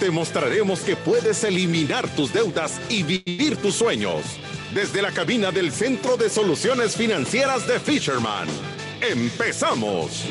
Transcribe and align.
Te 0.00 0.10
mostraremos 0.10 0.80
que 0.80 0.94
puedes 0.94 1.42
eliminar 1.42 2.06
tus 2.08 2.30
deudas 2.30 2.78
y 2.90 3.02
vivir 3.02 3.56
tus 3.56 3.76
sueños. 3.76 4.38
Desde 4.74 5.00
la 5.00 5.10
cabina 5.10 5.50
del 5.50 5.72
Centro 5.72 6.18
de 6.18 6.28
Soluciones 6.28 6.94
Financieras 6.94 7.66
de 7.66 7.80
Fisherman. 7.80 8.46
¡Empezamos! 9.00 10.26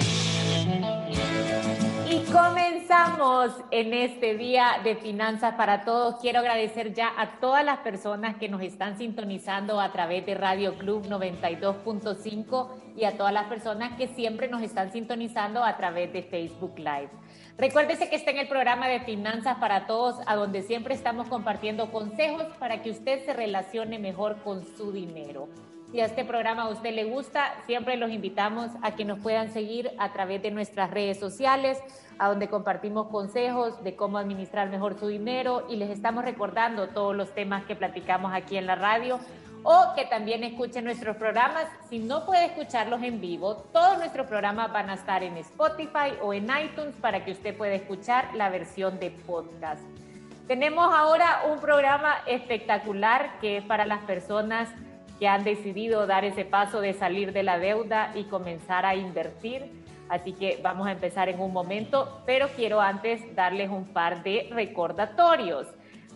Comenzamos 2.31 3.53
en 3.71 3.93
este 3.93 4.35
día 4.35 4.81
de 4.83 4.95
Finanzas 4.97 5.55
para 5.55 5.83
Todos. 5.83 6.17
Quiero 6.21 6.39
agradecer 6.39 6.93
ya 6.93 7.11
a 7.17 7.39
todas 7.39 7.65
las 7.65 7.79
personas 7.79 8.35
que 8.35 8.49
nos 8.49 8.61
están 8.61 8.99
sintonizando 8.99 9.81
a 9.81 9.91
través 9.91 10.27
de 10.27 10.35
Radio 10.35 10.77
Club 10.77 11.07
92.5 11.07 12.67
y 12.97 13.05
a 13.05 13.17
todas 13.17 13.33
las 13.33 13.45
personas 13.45 13.97
que 13.97 14.09
siempre 14.09 14.47
nos 14.47 14.61
están 14.61 14.91
sintonizando 14.91 15.63
a 15.63 15.75
través 15.75 16.13
de 16.13 16.21
Facebook 16.21 16.77
Live. 16.77 17.09
Recuérdese 17.57 18.09
que 18.09 18.17
está 18.17 18.31
en 18.31 18.39
el 18.39 18.49
programa 18.49 18.89
de 18.89 18.99
Finanzas 18.99 19.57
para 19.59 19.87
Todos, 19.87 20.17
a 20.25 20.35
donde 20.35 20.61
siempre 20.61 20.93
estamos 20.93 21.29
compartiendo 21.29 21.89
consejos 21.89 22.43
para 22.59 22.81
que 22.81 22.89
usted 22.89 23.23
se 23.23 23.31
relacione 23.31 23.97
mejor 23.97 24.35
con 24.43 24.65
su 24.75 24.91
dinero. 24.91 25.47
Si 25.89 26.01
a 26.01 26.05
este 26.05 26.25
programa 26.25 26.63
a 26.63 26.69
usted 26.69 26.93
le 26.93 27.05
gusta, 27.05 27.53
siempre 27.65 27.95
los 27.95 28.11
invitamos 28.11 28.71
a 28.81 28.95
que 28.97 29.05
nos 29.05 29.19
puedan 29.19 29.53
seguir 29.53 29.91
a 29.99 30.11
través 30.11 30.41
de 30.41 30.51
nuestras 30.51 30.91
redes 30.91 31.17
sociales, 31.17 31.79
a 32.19 32.27
donde 32.27 32.49
compartimos 32.49 33.07
consejos 33.07 33.81
de 33.85 33.95
cómo 33.95 34.17
administrar 34.17 34.69
mejor 34.69 34.99
su 34.99 35.07
dinero 35.07 35.65
y 35.69 35.77
les 35.77 35.91
estamos 35.91 36.25
recordando 36.25 36.89
todos 36.89 37.15
los 37.15 37.33
temas 37.33 37.63
que 37.63 37.77
platicamos 37.77 38.33
aquí 38.33 38.57
en 38.57 38.65
la 38.65 38.75
radio 38.75 39.17
o 39.65 39.93
que 39.95 40.05
también 40.05 40.43
escuchen 40.43 40.85
nuestros 40.85 41.17
programas. 41.17 41.65
Si 41.89 41.97
no 41.97 42.23
puede 42.23 42.45
escucharlos 42.45 43.01
en 43.01 43.19
vivo, 43.19 43.55
todos 43.73 43.97
nuestros 43.97 44.27
programas 44.27 44.71
van 44.71 44.91
a 44.91 44.93
estar 44.93 45.23
en 45.23 45.37
Spotify 45.37 46.13
o 46.21 46.33
en 46.33 46.45
iTunes 46.45 46.95
para 47.01 47.25
que 47.25 47.31
usted 47.31 47.57
pueda 47.57 47.73
escuchar 47.73 48.29
la 48.35 48.49
versión 48.49 48.99
de 48.99 49.09
podcast. 49.09 49.81
Tenemos 50.47 50.93
ahora 50.93 51.41
un 51.51 51.59
programa 51.59 52.17
espectacular 52.27 53.39
que 53.41 53.57
es 53.57 53.63
para 53.63 53.85
las 53.85 54.03
personas 54.03 54.69
que 55.19 55.27
han 55.27 55.43
decidido 55.43 56.05
dar 56.05 56.25
ese 56.25 56.45
paso 56.45 56.79
de 56.79 56.93
salir 56.93 57.33
de 57.33 57.41
la 57.41 57.57
deuda 57.57 58.11
y 58.13 58.25
comenzar 58.25 58.85
a 58.85 58.95
invertir. 58.95 59.83
Así 60.09 60.33
que 60.33 60.59
vamos 60.61 60.85
a 60.85 60.91
empezar 60.91 61.27
en 61.27 61.39
un 61.39 61.51
momento, 61.51 62.21
pero 62.27 62.49
quiero 62.49 62.81
antes 62.81 63.35
darles 63.35 63.71
un 63.71 63.85
par 63.85 64.21
de 64.21 64.47
recordatorios. 64.51 65.65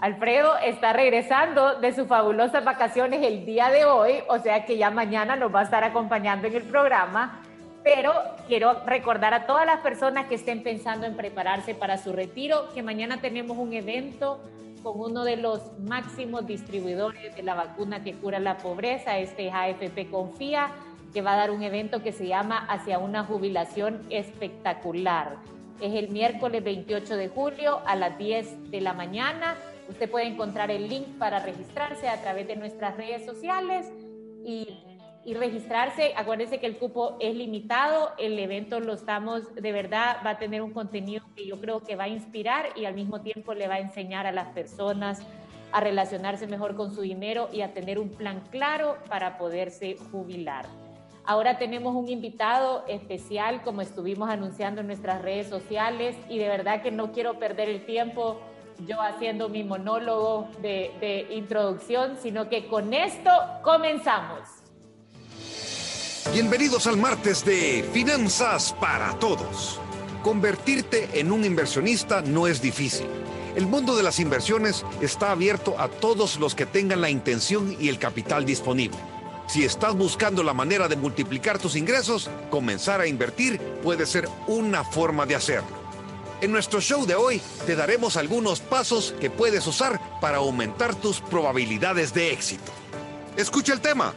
Alfredo 0.01 0.57
está 0.63 0.93
regresando 0.93 1.75
de 1.75 1.93
sus 1.93 2.07
fabulosas 2.07 2.63
vacaciones 2.63 3.21
el 3.21 3.45
día 3.45 3.69
de 3.69 3.83
hoy, 3.83 4.13
o 4.29 4.39
sea 4.39 4.65
que 4.65 4.77
ya 4.77 4.91
mañana 4.91 5.35
nos 5.35 5.53
va 5.53 5.59
a 5.59 5.63
estar 5.63 5.83
acompañando 5.83 6.47
en 6.47 6.55
el 6.55 6.63
programa, 6.63 7.41
pero 7.83 8.13
quiero 8.47 8.85
recordar 8.85 9.33
a 9.33 9.45
todas 9.45 9.65
las 9.65 9.81
personas 9.81 10.27
que 10.27 10.35
estén 10.35 10.63
pensando 10.63 11.05
en 11.05 11.17
prepararse 11.17 11.75
para 11.75 11.97
su 11.97 12.13
retiro 12.13 12.69
que 12.73 12.81
mañana 12.81 13.19
tenemos 13.19 13.57
un 13.57 13.73
evento 13.73 14.39
con 14.81 15.01
uno 15.01 15.25
de 15.25 15.35
los 15.35 15.77
máximos 15.79 16.47
distribuidores 16.47 17.35
de 17.35 17.43
la 17.43 17.55
vacuna 17.55 18.01
que 18.01 18.13
cura 18.13 18.39
la 18.39 18.57
pobreza, 18.57 19.17
este 19.17 19.47
es 19.47 19.53
AFP 19.53 20.09
Confía, 20.09 20.69
que 21.13 21.21
va 21.21 21.33
a 21.33 21.37
dar 21.37 21.51
un 21.51 21.61
evento 21.61 22.01
que 22.01 22.13
se 22.13 22.25
llama 22.25 22.65
Hacia 22.69 22.99
una 22.99 23.25
jubilación 23.25 24.01
espectacular. 24.09 25.35
Es 25.81 25.93
el 25.93 26.09
miércoles 26.09 26.63
28 26.63 27.17
de 27.17 27.27
julio 27.27 27.81
a 27.85 27.95
las 27.95 28.17
10 28.17 28.71
de 28.71 28.81
la 28.81 28.93
mañana. 28.93 29.55
Usted 29.89 30.09
puede 30.09 30.27
encontrar 30.27 30.71
el 30.71 30.87
link 30.87 31.17
para 31.17 31.39
registrarse 31.39 32.07
a 32.07 32.21
través 32.21 32.47
de 32.47 32.55
nuestras 32.55 32.95
redes 32.95 33.25
sociales 33.25 33.91
y 34.45 34.67
y 35.29 35.33
registrarse. 35.33 36.13
Acuérdense 36.15 36.59
que 36.59 36.65
el 36.65 36.77
cupo 36.77 37.17
es 37.19 37.35
limitado, 37.35 38.11
el 38.17 38.39
evento 38.39 38.79
lo 38.79 38.93
estamos, 38.93 39.53
de 39.53 39.71
verdad, 39.71 40.17
va 40.25 40.31
a 40.31 40.37
tener 40.39 40.61
un 40.61 40.71
contenido 40.71 41.23
que 41.35 41.45
yo 41.45 41.59
creo 41.59 41.83
que 41.83 41.95
va 41.95 42.05
a 42.05 42.07
inspirar 42.07 42.69
y 42.75 42.85
al 42.85 42.95
mismo 42.95 43.21
tiempo 43.21 43.53
le 43.53 43.67
va 43.67 43.75
a 43.75 43.79
enseñar 43.79 44.25
a 44.25 44.31
las 44.31 44.47
personas 44.49 45.21
a 45.71 45.81
relacionarse 45.81 46.47
mejor 46.47 46.75
con 46.75 46.95
su 46.95 47.01
dinero 47.01 47.49
y 47.51 47.61
a 47.61 47.73
tener 47.73 47.99
un 47.99 48.09
plan 48.09 48.41
claro 48.49 48.97
para 49.07 49.37
poderse 49.37 49.97
jubilar. 50.11 50.65
Ahora 51.25 51.59
tenemos 51.59 51.93
un 51.93 52.09
invitado 52.09 52.83
especial, 52.87 53.61
como 53.61 53.81
estuvimos 53.81 54.29
anunciando 54.29 54.81
en 54.81 54.87
nuestras 54.87 55.21
redes 55.21 55.47
sociales, 55.47 56.15
y 56.27 56.39
de 56.39 56.47
verdad 56.47 56.81
que 56.81 56.89
no 56.89 57.11
quiero 57.11 57.37
perder 57.37 57.69
el 57.69 57.85
tiempo 57.85 58.39
yo 58.87 59.01
haciendo 59.01 59.49
mi 59.49 59.63
monólogo 59.63 60.49
de, 60.61 61.27
introducción, 61.31 62.17
sino 62.21 62.49
que 62.49 62.67
con 62.67 62.93
esto 62.93 63.31
comenzamos. 63.63 64.39
Bienvenidos 66.33 66.87
al 66.87 66.97
martes 66.97 67.43
de 67.43 67.83
Finanzas 67.91 68.73
para 68.79 69.13
Todos. 69.19 69.79
Convertirte 70.21 71.09
en 71.13 71.31
un 71.31 71.45
inversionista 71.45 72.21
no 72.21 72.47
es 72.47 72.61
difícil. 72.61 73.07
El 73.55 73.65
mundo 73.65 73.95
de 73.95 74.03
las 74.03 74.19
inversiones 74.19 74.85
está 75.01 75.31
abierto 75.31 75.79
a 75.79 75.87
todos 75.87 76.39
los 76.39 76.55
que 76.55 76.65
tengan 76.65 77.01
la 77.01 77.09
intención 77.09 77.75
y 77.79 77.89
el 77.89 77.97
capital 77.97 78.45
disponible. 78.45 78.97
Si 79.47 79.63
estás 79.63 79.95
buscando 79.95 80.43
la 80.43 80.53
manera 80.53 80.87
de 80.87 80.95
multiplicar 80.95 81.57
tus 81.57 81.75
ingresos, 81.75 82.29
comenzar 82.51 83.01
a 83.01 83.07
invertir 83.07 83.59
puede 83.81 84.05
ser 84.05 84.29
una 84.47 84.83
forma 84.83 85.25
de 85.25 85.35
hacerlo. 85.35 85.78
En 86.41 86.51
nuestro 86.51 86.79
show 86.79 87.05
de 87.05 87.15
hoy 87.15 87.41
te 87.65 87.75
daremos 87.75 88.15
algunos 88.15 88.61
pasos 88.61 89.13
que 89.19 89.29
puedes 89.29 89.67
usar 89.67 89.99
para 90.21 90.37
aumentar 90.37 90.95
tus 90.95 91.19
probabilidades 91.19 92.13
de 92.13 92.31
éxito. 92.31 92.71
Escucha 93.35 93.73
el 93.73 93.81
tema. 93.81 94.13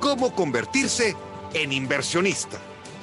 ¿Cómo 0.00 0.34
convertirse 0.34 1.16
en 1.54 1.72
inversionista. 1.72 2.58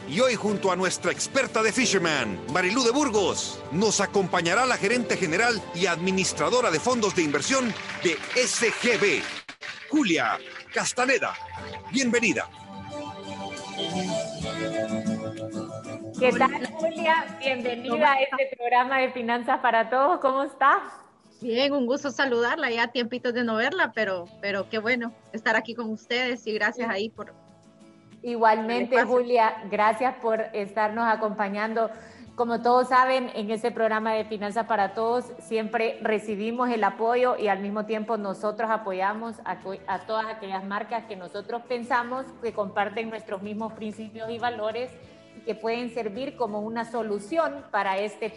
Y 0.08 0.20
hoy 0.20 0.36
junto 0.36 0.72
a 0.72 0.76
nuestra 0.76 1.12
experta 1.12 1.64
de 1.64 1.72
Fisherman, 1.72 2.40
Marilú 2.52 2.84
de 2.84 2.92
Burgos, 2.92 3.60
nos 3.72 4.02
acompañará 4.02 4.66
la 4.66 4.78
gerente 4.78 5.18
general 5.18 5.62
y 5.74 5.86
administradora 5.86 6.70
de 6.70 6.80
fondos 6.80 7.16
de 7.16 7.24
inversión 7.24 7.74
de 8.04 8.18
SGB, 8.36 9.24
Julia 9.90 10.38
Castaneda. 10.74 11.34
Bienvenida. 11.92 12.50
¿Qué 16.22 16.32
tal, 16.34 16.68
Julia? 16.74 17.26
Bienvenida 17.40 18.12
a 18.12 18.22
este 18.22 18.56
programa 18.56 19.00
de 19.00 19.09
Finanzas 19.09 19.59
para 19.59 19.90
Todos. 19.90 20.20
¿Cómo 20.20 20.44
estás? 20.44 20.84
Bien, 21.42 21.74
un 21.74 21.88
gusto 21.88 22.12
saludarla. 22.12 22.70
Ya 22.70 22.90
tiempitos 22.90 23.34
de 23.34 23.44
no 23.44 23.56
verla, 23.56 23.92
pero, 23.96 24.26
pero 24.40 24.70
qué 24.70 24.78
bueno 24.78 25.14
estar 25.34 25.56
aquí 25.56 25.74
con 25.74 25.90
ustedes 25.90 26.46
y 26.46 26.54
gracias 26.54 26.88
ahí 26.92 27.10
por, 27.10 27.34
Igualmente, 28.22 29.02
Julia, 29.04 29.64
gracias 29.72 30.14
por 30.22 30.42
estarnos 30.54 31.06
acompañando. 31.08 31.90
Como 32.36 32.62
todos 32.62 32.90
saben, 32.90 33.31
en 33.34 33.50
ese 33.50 33.72
programa 33.72 34.14
de 34.14 34.26
Finanzas 34.26 34.68
para 34.68 34.94
Todos 34.94 35.26
siempre 35.40 35.98
recibimos 36.04 36.70
el 36.70 36.84
apoyo 36.84 37.36
y 37.36 37.48
al 37.48 37.62
mismo 37.62 37.86
tiempo 37.88 38.18
nosotros 38.18 38.70
apoyamos 38.70 39.38
a, 39.44 39.58
todas 40.06 40.28
aquellas 40.28 40.64
marcas 40.64 41.06
que 41.06 41.16
nosotros 41.16 41.64
pensamos 41.68 42.28
que 42.44 42.54
comparten 42.54 43.10
nuestros 43.10 43.42
mismos 43.42 43.74
principios 43.74 44.30
y 44.30 44.38
valores 44.38 44.92
que 45.46 45.56
pueden 45.56 45.94
servir 45.94 46.35
como 46.35 46.59
una 46.59 46.90
solución 46.90 47.66
para 47.72 47.97
este 47.97 48.34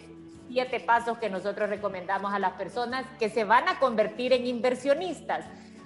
siete 0.49 0.81
pasos 0.81 1.19
que 1.19 1.31
nosotros 1.31 1.69
recomendamos 1.69 2.33
a 2.33 2.39
las 2.39 2.53
personas 2.53 3.05
que 3.19 3.29
se 3.29 3.45
van 3.45 3.69
a 3.69 3.79
convertir 3.79 4.33
en 4.33 4.47
inversionistas. 4.47 5.45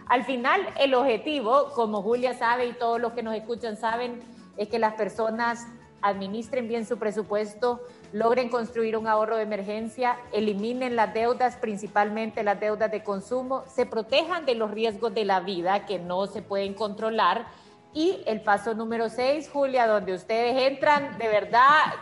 Al 0.08 0.25
final, 0.25 0.60
el 0.81 0.94
objetivo, 0.94 1.70
como 1.75 2.02
Julia 2.02 2.34
sabe 2.34 2.66
y 2.66 2.72
todos 2.72 3.00
los 3.00 3.12
que 3.12 3.22
nos 3.22 3.34
escuchan 3.34 3.76
saben, 3.76 4.20
es 4.56 4.69
que 4.69 4.78
las 4.78 4.94
personas 4.94 5.66
administren 6.00 6.69
bien 6.69 6.87
su 6.87 6.98
presupuesto, 6.98 7.81
logren 8.12 8.48
construir 8.48 8.96
un 8.96 9.06
ahorro 9.06 9.37
de 9.37 9.43
emergencia, 9.43 10.16
eliminen 10.32 10.96
las 10.96 11.12
deudas, 11.12 11.56
principalmente 11.56 12.43
las 12.43 12.60
deudas 12.60 12.90
de 12.90 13.02
consumo, 13.02 13.64
se 13.66 13.87
protejan 13.87 14.46
de 14.46 14.54
los 14.54 14.70
riesgos 14.70 15.14
de 15.14 15.25
la 15.25 15.40
vida 15.40 15.87
que 15.87 15.98
no 15.98 16.26
se 16.26 16.43
pueden 16.43 16.75
controlar. 16.75 17.46
Y 17.94 18.23
el 18.26 18.43
paso 18.43 18.75
número 18.75 19.08
seis, 19.08 19.49
Julia, 19.52 19.87
donde 19.87 20.14
ustedes 20.14 20.70
entran 20.70 21.19
de 21.19 21.29
verdad 21.29 21.94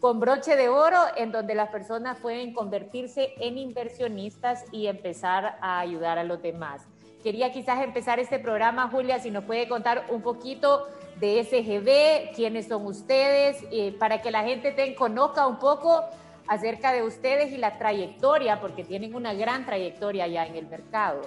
con 0.00 0.20
broche 0.20 0.54
de 0.54 0.68
oro, 0.68 0.98
en 1.16 1.32
donde 1.32 1.54
las 1.54 1.70
personas 1.70 2.18
pueden 2.18 2.52
convertirse 2.52 3.32
en 3.38 3.56
inversionistas 3.56 4.64
y 4.70 4.86
empezar 4.86 5.56
a 5.62 5.80
ayudar 5.80 6.18
a 6.18 6.24
los 6.24 6.42
demás. 6.42 6.82
Quería 7.22 7.52
quizás 7.52 7.82
empezar 7.82 8.20
este 8.20 8.38
programa, 8.38 8.88
Julia, 8.90 9.18
si 9.18 9.30
nos 9.30 9.44
puede 9.44 9.66
contar 9.66 10.04
un 10.10 10.20
poquito 10.20 10.88
de 11.18 11.42
SGB, 11.42 12.36
quiénes 12.36 12.68
son 12.68 12.84
ustedes, 12.84 13.64
eh, 13.72 13.96
para 13.98 14.20
que 14.20 14.30
la 14.30 14.42
gente 14.42 14.72
te 14.72 14.94
conozca 14.94 15.46
un 15.46 15.58
poco 15.58 16.04
acerca 16.48 16.92
de 16.92 17.02
ustedes 17.02 17.50
y 17.52 17.56
la 17.56 17.78
trayectoria, 17.78 18.60
porque 18.60 18.84
tienen 18.84 19.14
una 19.14 19.32
gran 19.32 19.64
trayectoria 19.64 20.26
ya 20.26 20.44
en 20.44 20.56
el 20.56 20.66
mercado. 20.66 21.22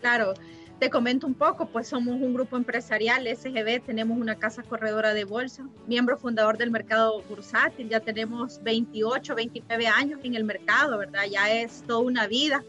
Claro, 0.00 0.34
te 0.80 0.88
comento 0.88 1.26
un 1.26 1.34
poco, 1.34 1.66
pues 1.66 1.88
somos 1.88 2.14
un 2.14 2.32
grupo 2.32 2.56
empresarial, 2.56 3.26
SGB, 3.26 3.84
tenemos 3.84 4.18
una 4.18 4.36
casa 4.36 4.62
corredora 4.62 5.12
de 5.12 5.24
bolsa, 5.24 5.68
miembro 5.86 6.16
fundador 6.16 6.56
del 6.56 6.70
mercado 6.70 7.22
bursátil, 7.28 7.90
ya 7.90 8.00
tenemos 8.00 8.62
28, 8.62 9.34
29 9.34 9.86
años 9.86 10.20
en 10.24 10.34
el 10.34 10.44
mercado, 10.44 10.96
¿verdad? 10.96 11.24
Ya 11.30 11.52
es 11.52 11.82
toda 11.86 11.98
una 11.98 12.26
vida. 12.26 12.64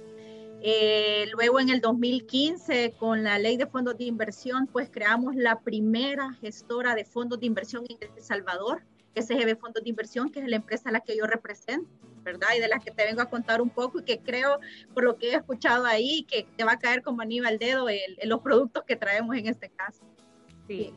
Eh, 0.61 1.29
luego 1.31 1.61
en 1.61 1.69
el 1.69 1.79
2015, 1.79 2.95
con 2.99 3.23
la 3.23 3.39
ley 3.39 3.55
de 3.55 3.65
fondos 3.65 3.97
de 3.97 4.03
inversión, 4.03 4.67
pues 4.67 4.89
creamos 4.91 5.33
la 5.37 5.61
primera 5.61 6.33
gestora 6.33 6.95
de 6.95 7.05
fondos 7.05 7.39
de 7.39 7.45
inversión 7.45 7.85
en 7.87 7.97
El 8.13 8.21
Salvador, 8.21 8.83
SGB 9.15 9.57
Fondos 9.57 9.83
de 9.83 9.89
Inversión, 9.89 10.29
que 10.29 10.41
es 10.41 10.47
la 10.49 10.57
empresa 10.57 10.89
a 10.89 10.91
la 10.91 10.99
que 10.99 11.15
yo 11.17 11.25
represento. 11.25 11.89
¿Verdad? 12.23 12.49
Y 12.55 12.59
de 12.59 12.67
las 12.67 12.83
que 12.83 12.91
te 12.91 13.05
vengo 13.05 13.21
a 13.21 13.29
contar 13.29 13.61
un 13.61 13.69
poco 13.69 13.99
y 13.99 14.03
que 14.03 14.19
creo, 14.19 14.59
por 14.93 15.03
lo 15.03 15.17
que 15.17 15.31
he 15.31 15.35
escuchado 15.35 15.85
ahí, 15.85 16.23
que 16.23 16.47
te 16.55 16.63
va 16.63 16.73
a 16.73 16.79
caer 16.79 17.01
como 17.01 17.21
anillo 17.21 17.47
al 17.47 17.57
dedo 17.57 17.89
en 17.89 17.99
los 18.23 18.41
productos 18.41 18.83
que 18.85 18.95
traemos 18.95 19.35
en 19.35 19.47
este 19.47 19.69
caso. 19.69 20.01
Sí. 20.67 20.93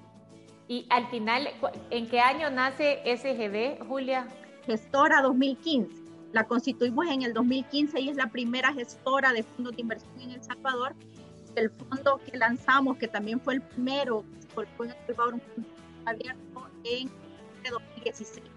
Y 0.69 0.87
al 0.91 1.07
final, 1.09 1.49
¿en 1.91 2.09
qué 2.09 2.21
año 2.21 2.51
nace 2.51 3.03
SGB, 3.05 3.87
Julia? 3.87 4.29
Gestora 4.67 5.21
2015. 5.21 6.03
La 6.33 6.45
constituimos 6.45 7.07
en 7.07 7.23
el 7.23 7.33
2015 7.33 8.01
y 8.01 8.09
es 8.09 8.17
la 8.17 8.29
primera 8.29 8.73
gestora 8.73 9.33
de 9.33 9.43
fondos 9.43 9.77
de 9.77 9.83
inversión 9.83 10.21
en 10.21 10.31
El 10.33 10.43
Salvador. 10.43 10.95
El 11.55 11.71
fondo 11.71 12.21
que 12.25 12.37
lanzamos, 12.37 12.97
que 12.97 13.07
también 13.07 13.41
fue 13.41 13.55
el 13.55 13.63
primero, 13.63 14.25
fue 14.55 14.67
en 14.87 14.93
El 14.93 15.07
Salvador, 15.07 15.35
un 15.35 15.41
fondo 15.41 15.69
abierto 16.07 16.69
en 16.85 17.11
2016. 17.71 18.54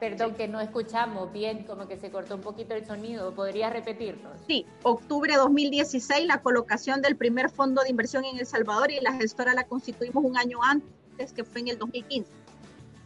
Perdón, 0.00 0.34
que 0.34 0.48
no 0.48 0.60
escuchamos 0.60 1.32
bien, 1.32 1.64
como 1.64 1.86
que 1.86 1.96
se 1.96 2.10
cortó 2.10 2.34
un 2.34 2.40
poquito 2.40 2.74
el 2.74 2.86
sonido. 2.86 3.34
¿Podría 3.34 3.70
repetirnos? 3.70 4.38
Sí, 4.46 4.66
octubre 4.82 5.32
de 5.32 5.38
2016, 5.38 6.26
la 6.26 6.42
colocación 6.42 7.00
del 7.00 7.16
primer 7.16 7.50
fondo 7.50 7.82
de 7.82 7.90
inversión 7.90 8.24
en 8.24 8.38
El 8.38 8.46
Salvador 8.46 8.90
y 8.90 9.00
la 9.00 9.12
gestora 9.12 9.54
la 9.54 9.64
constituimos 9.64 10.24
un 10.24 10.36
año 10.36 10.58
antes, 10.62 11.32
que 11.32 11.44
fue 11.44 11.60
en 11.60 11.68
el 11.68 11.78
2015. 11.78 12.30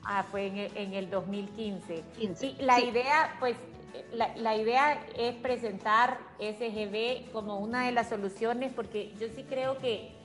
Ah, 0.05 0.25
fue 0.31 0.47
en 0.47 0.95
el, 0.95 1.11
2015. 1.11 2.03
y 2.19 2.63
la 2.63 2.81
idea, 2.81 3.37
pues, 3.39 3.57
la, 4.13 4.35
la, 4.37 4.57
idea 4.57 5.05
es 5.17 5.35
presentar 5.35 6.19
SGB 6.39 7.31
como 7.31 7.59
una 7.59 7.85
de 7.85 7.93
las 7.93 8.09
soluciones, 8.09 8.73
porque 8.73 9.13
yo 9.21 9.27
sí 9.35 9.45
creo 9.45 9.77
que 9.79 10.18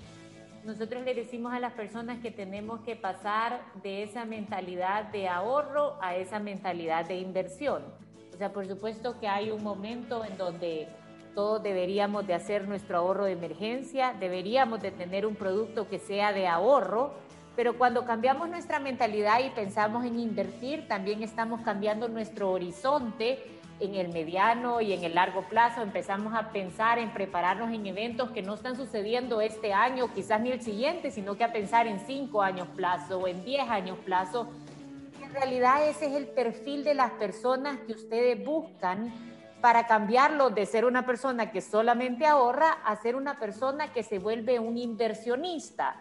nosotros 0.66 1.04
le 1.04 1.14
decimos 1.14 1.54
a 1.54 1.60
las 1.60 1.74
personas 1.74 2.20
que 2.20 2.32
tenemos 2.32 2.80
que 2.82 2.96
pasar 2.96 3.62
de 3.84 4.04
esa 4.04 4.24
mentalidad 4.24 5.06
de 5.12 5.28
ahorro 5.28 5.98
a 6.02 6.16
esa 6.16 6.40
mentalidad 6.40 7.06
de 7.06 7.18
inversión. 7.18 7.84
O 8.34 8.38
sea, 8.38 8.54
por 8.54 8.66
supuesto 8.66 9.20
que 9.20 9.28
hay 9.28 9.52
un 9.52 9.62
momento 9.62 10.24
en 10.24 10.38
donde 10.38 10.88
todos 11.36 11.62
deberíamos 11.62 12.26
de 12.28 12.34
hacer 12.34 12.68
nuestro 12.68 12.98
ahorro 12.98 13.26
de 13.26 13.34
emergencia, 13.34 14.16
deberíamos 14.20 14.82
de 14.82 14.92
tener 14.92 15.26
un 15.26 15.36
producto 15.36 15.90
que 15.90 16.00
sea 16.00 16.32
de 16.32 16.48
ahorro, 16.48 17.14
pero 17.56 17.78
cuando 17.78 18.06
cambiamos 18.06 18.50
nuestra 18.50 18.80
mentalidad 18.80 19.40
y 19.44 19.50
pensamos 19.50 20.06
en 20.06 20.20
invertir, 20.20 20.88
también 20.88 21.24
estamos 21.24 21.62
cambiando 21.62 22.08
nuestro 22.08 22.52
horizonte 22.52 23.40
en 23.80 23.96
el 23.96 24.10
mediano 24.10 24.82
y 24.82 24.94
en 24.94 25.04
el 25.04 25.16
largo 25.16 25.44
plazo, 25.44 25.82
empezamos 25.82 26.34
a 26.34 26.52
pensar 26.52 27.00
en 27.00 27.12
prepararnos 27.12 27.74
en 27.74 27.86
eventos 27.86 28.32
que 28.32 28.42
no 28.42 28.54
están 28.54 28.76
sucediendo 28.76 29.42
este 29.42 29.74
año, 29.74 30.14
quizás 30.14 30.40
ni 30.42 30.52
el 30.52 30.62
siguiente, 30.62 31.12
sino 31.12 31.36
que 31.36 31.44
a 31.44 31.52
pensar 31.52 31.88
en 31.88 32.00
cinco 32.06 32.42
años 32.42 32.68
plazo 32.76 33.20
o 33.20 33.28
en 33.28 33.44
diez 33.44 33.68
años 33.70 33.98
plazo. 34.06 34.48
En 35.22 35.34
realidad 35.34 35.88
ese 35.88 36.06
es 36.08 36.14
el 36.14 36.28
perfil 36.28 36.84
de 36.84 36.94
las 36.94 37.12
personas 37.12 37.80
que 37.88 37.94
ustedes 37.94 38.44
buscan 38.46 39.12
para 39.62 39.88
cambiarlo 39.88 40.50
de 40.50 40.66
ser 40.66 40.86
una 40.86 41.06
persona 41.06 41.52
que 41.52 41.62
solamente 41.62 42.26
ahorra 42.26 42.72
a 42.84 42.96
ser 42.98 43.16
una 43.16 43.40
persona 43.40 43.94
que 43.94 44.04
se 44.04 44.20
vuelve 44.20 44.60
un 44.60 44.78
inversionista. 44.78 45.96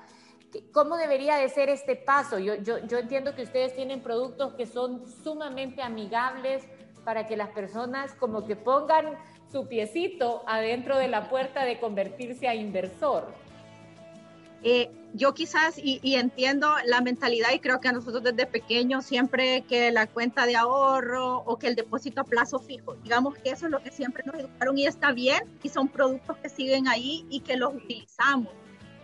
¿Cómo 0.72 0.96
debería 0.96 1.36
de 1.36 1.48
ser 1.48 1.68
este 1.68 1.96
paso? 1.96 2.38
Yo, 2.38 2.56
yo, 2.56 2.78
yo 2.86 2.98
entiendo 2.98 3.34
que 3.34 3.42
ustedes 3.42 3.74
tienen 3.74 4.02
productos 4.02 4.54
que 4.54 4.66
son 4.66 5.06
sumamente 5.22 5.80
amigables, 5.80 6.64
para 7.04 7.26
que 7.26 7.36
las 7.36 7.50
personas 7.50 8.14
como 8.14 8.46
que 8.46 8.56
pongan 8.56 9.16
su 9.50 9.68
piecito 9.68 10.42
adentro 10.46 10.96
de 10.96 11.08
la 11.08 11.28
puerta 11.28 11.64
de 11.64 11.78
convertirse 11.78 12.48
a 12.48 12.54
inversor. 12.54 13.34
Eh, 14.62 14.90
yo 15.14 15.34
quizás, 15.34 15.74
y, 15.76 16.14
entiendo 16.14 16.68
la 16.86 17.02
mentalidad, 17.02 17.48
y 17.52 17.58
creo 17.58 17.80
que 17.80 17.88
a 17.88 17.92
nosotros 17.92 18.22
desde 18.22 18.46
pequeños, 18.46 19.04
siempre 19.04 19.62
que 19.62 19.90
la 19.90 20.06
cuenta 20.06 20.46
de 20.46 20.56
ahorro 20.56 21.38
o 21.38 21.58
que 21.58 21.66
el 21.66 21.74
depósito 21.74 22.22
a 22.22 22.24
plazo 22.24 22.58
fijo, 22.58 22.94
digamos 23.02 23.36
que 23.36 23.50
eso 23.50 23.66
es 23.66 23.72
lo 23.72 23.82
que 23.82 23.90
siempre 23.90 24.22
nos 24.24 24.36
educaron 24.36 24.78
y 24.78 24.86
está 24.86 25.12
bien, 25.12 25.42
y 25.62 25.68
son 25.68 25.88
productos 25.88 26.38
que 26.38 26.48
siguen 26.48 26.88
ahí 26.88 27.26
y 27.28 27.40
que 27.40 27.56
los 27.56 27.74
utilizamos. 27.74 28.54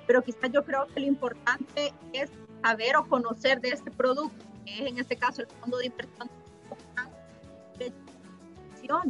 Pero 0.06 0.22
quizás 0.22 0.50
yo 0.50 0.64
creo 0.64 0.86
que 0.86 1.00
lo 1.00 1.06
importante 1.06 1.92
es 2.14 2.30
saber 2.62 2.96
o 2.96 3.06
conocer 3.06 3.60
de 3.60 3.70
este 3.70 3.90
producto, 3.90 4.46
que 4.64 4.74
es 4.74 4.80
en 4.86 4.98
este 4.98 5.16
caso 5.16 5.42
el 5.42 5.48
fondo 5.60 5.76
de 5.76 5.86
inversión 5.86 6.30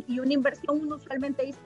y 0.06 0.20
una 0.20 0.32
inversión 0.32 0.80
uno 0.80 0.96
usualmente 0.96 1.46
dice, 1.46 1.58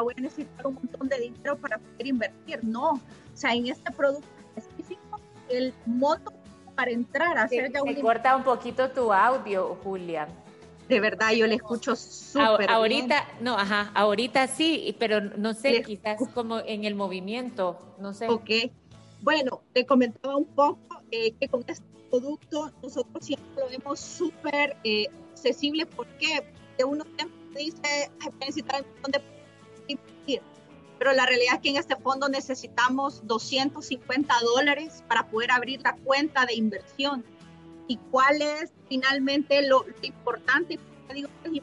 voy 0.00 0.14
a 0.16 0.20
necesitar 0.20 0.66
un 0.66 0.74
montón 0.74 1.08
de 1.08 1.20
dinero 1.20 1.56
para 1.56 1.78
poder 1.78 2.06
invertir. 2.06 2.60
No, 2.62 2.92
o 2.92 3.00
sea, 3.34 3.54
en 3.54 3.68
este 3.68 3.90
producto 3.92 4.28
específico, 4.56 5.20
el 5.48 5.74
monto 5.86 6.32
para 6.74 6.90
entrar 6.90 7.36
a 7.38 7.44
hacer 7.44 7.72
ya 7.72 7.82
un... 7.82 7.94
corta 7.96 8.36
un 8.36 8.44
poquito 8.44 8.90
tu 8.90 9.12
audio, 9.12 9.76
Julia. 9.82 10.28
De 10.88 11.00
verdad, 11.00 11.32
yo 11.32 11.46
le 11.46 11.56
escucho 11.56 11.94
súper 11.94 12.70
Ahorita, 12.70 13.26
no, 13.40 13.58
ajá, 13.58 13.90
ahorita 13.94 14.46
sí, 14.46 14.96
pero 14.98 15.20
no 15.20 15.52
sé, 15.52 15.82
quizás 15.82 16.18
como 16.32 16.60
en 16.60 16.84
el 16.84 16.94
movimiento, 16.94 17.78
no 17.98 18.14
sé. 18.14 18.26
Ok, 18.28 18.50
bueno, 19.20 19.60
te 19.74 19.84
comentaba 19.84 20.36
un 20.36 20.46
poco 20.46 21.02
eh, 21.10 21.34
que 21.38 21.48
con 21.48 21.62
este 21.66 21.84
producto 22.10 22.72
nosotros 22.82 23.22
siempre 23.22 23.48
lo 23.56 23.68
vemos 23.68 24.00
súper 24.00 24.78
eh, 24.82 25.08
accesible. 25.32 25.84
¿Por 25.84 26.06
qué? 26.18 26.42
Uno 26.84 27.04
siempre 27.16 27.62
dice, 27.62 28.10
necesitar 28.40 28.84
de 28.84 29.22
invertir. 29.88 30.42
Pero 30.98 31.12
la 31.12 31.26
realidad 31.26 31.54
es 31.56 31.60
que 31.60 31.68
en 31.70 31.76
este 31.76 31.96
fondo 31.96 32.28
necesitamos 32.28 33.26
250 33.26 34.34
dólares 34.42 35.04
para 35.08 35.28
poder 35.28 35.50
abrir 35.52 35.80
la 35.82 35.96
cuenta 35.96 36.44
de 36.44 36.54
inversión. 36.54 37.24
¿Y 37.86 37.96
cuál 38.10 38.42
es 38.42 38.72
finalmente 38.88 39.66
lo, 39.66 39.84
importante? 40.02 40.78
Digo 41.14 41.28
de. 41.42 41.62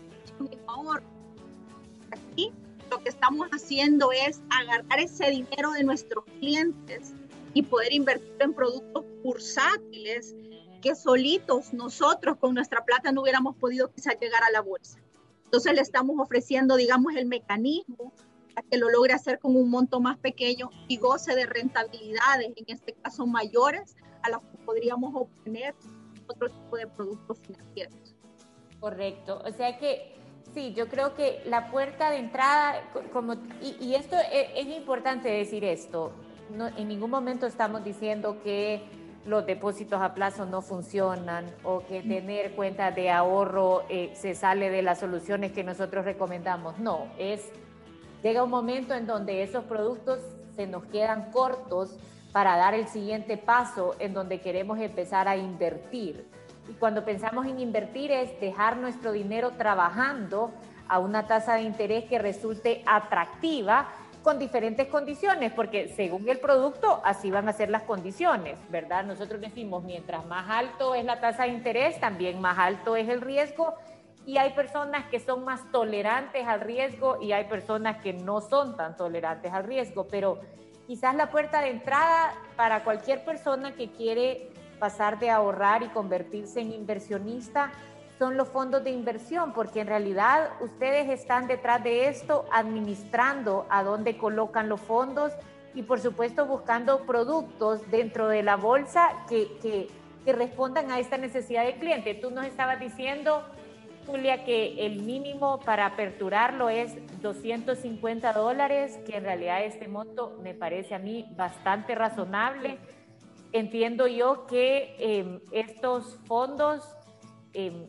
Aquí 2.12 2.52
lo 2.90 3.02
que 3.04 3.10
estamos 3.10 3.48
haciendo 3.52 4.12
es 4.12 4.42
agarrar 4.50 5.00
ese 5.00 5.30
dinero 5.30 5.72
de 5.72 5.84
nuestros 5.84 6.26
clientes 6.40 7.14
y 7.54 7.64
poder 7.64 7.94
invertir 7.94 8.36
en 8.40 8.54
productos 8.54 9.06
bursátiles 9.24 10.36
que 10.82 10.96
solitos 10.96 11.74
nosotros 11.74 12.38
con 12.38 12.54
nuestra 12.54 12.86
plata 12.86 13.12
no 13.12 13.22
hubiéramos 13.22 13.56
podido 13.56 13.92
quizás 13.92 14.16
llegar 14.20 14.44
a 14.44 14.52
la 14.52 14.62
bolsa. 14.62 15.00
Entonces 15.56 15.74
le 15.74 15.82
estamos 15.84 16.20
ofreciendo, 16.20 16.76
digamos, 16.76 17.16
el 17.16 17.28
mecanismo 17.28 18.12
para 18.54 18.68
que 18.68 18.78
lo 18.78 18.90
logre 18.90 19.14
hacer 19.14 19.40
con 19.40 19.56
un 19.56 19.70
monto 19.70 20.02
más 20.02 20.18
pequeño 20.18 20.70
y 20.90 20.98
goce 20.98 21.34
de 21.34 21.46
rentabilidades, 21.46 22.52
en 22.58 22.66
este 22.68 22.92
caso 22.92 23.26
mayores, 23.26 23.96
a 24.24 24.32
las 24.32 24.42
que 24.42 24.58
podríamos 24.66 25.16
obtener 25.16 25.74
otro 26.28 26.50
tipo 26.50 26.76
de 26.76 26.88
productos 26.88 27.40
financieros. 27.40 28.18
Correcto. 28.82 29.42
O 29.46 29.52
sea 29.54 29.78
que 29.78 30.18
sí, 30.54 30.74
yo 30.74 30.90
creo 30.90 31.16
que 31.16 31.42
la 31.46 31.72
puerta 31.72 32.12
de 32.12 32.18
entrada, 32.18 32.92
como, 33.14 33.36
y, 33.62 33.96
esto 33.96 34.18
es, 34.18 34.50
es, 34.58 34.76
importante 34.76 35.30
decir 35.30 35.64
esto, 35.64 36.12
no, 36.50 36.68
en 36.68 36.90
ningún 36.90 37.12
momento 37.12 37.46
estamos 37.46 37.82
diciendo 37.86 38.42
que 38.44 38.84
los 39.26 39.46
depósitos 39.46 40.02
a 40.02 40.14
plazo 40.14 40.46
no 40.46 40.62
funcionan 40.62 41.46
o 41.64 41.84
que 41.86 42.02
tener 42.02 42.52
cuentas 42.52 42.96
de 42.96 43.10
ahorro 43.10 43.84
eh, 43.90 44.12
se 44.14 44.36
sale 44.36 44.70
de 44.70 44.82
las 44.82 45.00
soluciones 45.00 45.52
que 45.52 45.64
nosotros 45.64 46.06
recomendamos. 46.06 46.78
No, 46.78 47.08
es 47.18 47.52
llega 48.22 48.44
un 48.44 48.50
momento 48.50 48.94
en 48.94 49.08
donde 49.08 49.44
esos 49.44 49.64
productos 49.66 50.20
se 50.56 50.68
nos 50.68 50.86
quedan 50.86 51.32
cortos 51.32 51.98
para 52.32 52.58
dar 52.58 52.74
el 52.74 52.88
siguiente 52.88 53.38
paso 53.38 53.96
en 54.00 54.14
donde 54.14 54.42
queremos 54.42 54.80
empezar 54.80 55.28
a 55.28 55.38
invertir. 55.38 56.28
Y 56.70 56.74
cuando 56.74 57.06
pensamos 57.06 57.46
en 57.46 57.60
invertir 57.60 58.12
es 58.12 58.40
dejar 58.40 58.78
nuestro 58.78 59.12
dinero 59.12 59.52
trabajando 59.52 60.52
a 60.88 61.00
una 61.00 61.28
tasa 61.28 61.56
de 61.56 61.62
interés 61.62 62.06
que 62.06 62.20
resulte 62.20 62.84
atractiva 62.86 63.88
con 64.26 64.40
diferentes 64.40 64.88
condiciones, 64.88 65.54
porque 65.54 65.88
según 65.90 66.28
el 66.28 66.40
producto, 66.40 67.00
así 67.06 67.30
van 67.30 67.48
a 67.48 67.54
ser 67.54 67.70
las 67.70 67.84
condiciones, 67.84 68.58
¿verdad? 68.72 69.04
Nosotros 69.04 69.40
decimos, 69.40 69.84
mientras 69.84 70.26
más 70.26 70.50
alto 70.50 70.96
es 70.96 71.06
la 71.06 71.22
tasa 71.22 71.44
de 71.44 71.50
interés, 71.50 72.00
también 72.00 72.42
más 72.42 72.58
alto 72.58 72.96
es 72.96 73.08
el 73.08 73.22
riesgo, 73.22 73.76
y 74.26 74.40
hay 74.40 74.54
personas 74.54 75.06
que 75.12 75.20
son 75.20 75.46
más 75.46 75.72
tolerantes 75.72 76.48
al 76.48 76.62
riesgo 76.62 77.22
y 77.22 77.34
hay 77.34 77.44
personas 77.44 78.02
que 78.02 78.14
no 78.14 78.42
son 78.42 78.76
tan 78.76 78.96
tolerantes 78.96 79.54
al 79.54 79.64
riesgo, 79.64 80.08
pero 80.08 80.40
quizás 80.88 81.14
la 81.14 81.30
puerta 81.30 81.62
de 81.62 81.70
entrada 81.70 82.34
para 82.56 82.84
cualquier 82.84 83.24
persona 83.24 83.76
que 83.76 83.92
quiere 83.92 84.50
pasar 84.80 85.20
de 85.20 85.30
ahorrar 85.30 85.84
y 85.84 85.90
convertirse 85.90 86.62
en 86.62 86.74
inversionista 86.74 87.72
son 88.18 88.38
los 88.38 88.48
fondos 88.48 88.84
de 88.84 88.92
inversión, 88.92 89.54
porque 89.54 89.82
en 89.82 89.88
realidad 89.88 90.52
ustedes 90.62 91.10
están 91.10 91.48
detrás 91.48 91.84
de 91.84 92.08
esto 92.08 92.46
administrando 92.52 93.66
a 93.70 93.84
dónde 93.84 94.18
colocan 94.18 94.70
los 94.70 94.80
fondos 94.82 95.34
y 95.74 95.84
por 95.84 96.00
supuesto 96.00 96.46
buscando 96.46 97.06
productos 97.06 97.90
dentro 97.92 98.30
de 98.30 98.44
la 98.44 98.56
bolsa 98.56 99.10
que, 99.30 99.58
que, 99.62 99.90
respondan 100.32 100.90
a 100.90 101.00
esta 101.00 101.20
necesidad 101.20 101.66
del 101.66 101.76
cliente. 101.76 102.16
Tú 102.16 102.32
nos 102.32 102.48
estabas 102.48 102.80
diciendo, 102.80 103.44
Julia, 104.08 104.44
que 104.44 104.84
el 104.84 105.04
mínimo 105.04 105.60
para 105.60 105.86
aperturarlo 105.86 106.70
es 106.70 106.96
250 107.22 108.34
dólares, 108.34 108.98
que 109.06 109.18
en 109.18 109.24
realidad 109.24 109.64
este 109.64 109.88
monto 109.88 110.40
me 110.42 110.56
parece 110.56 110.96
a 110.96 111.00
mí 111.00 111.28
bastante 111.36 111.94
razonable. 111.94 112.80
Entiendo 113.52 114.08
yo 114.08 114.48
que 114.48 114.96
eh, 114.98 115.40
estos 115.52 116.18
fondos 116.26 116.96
eh, 117.54 117.88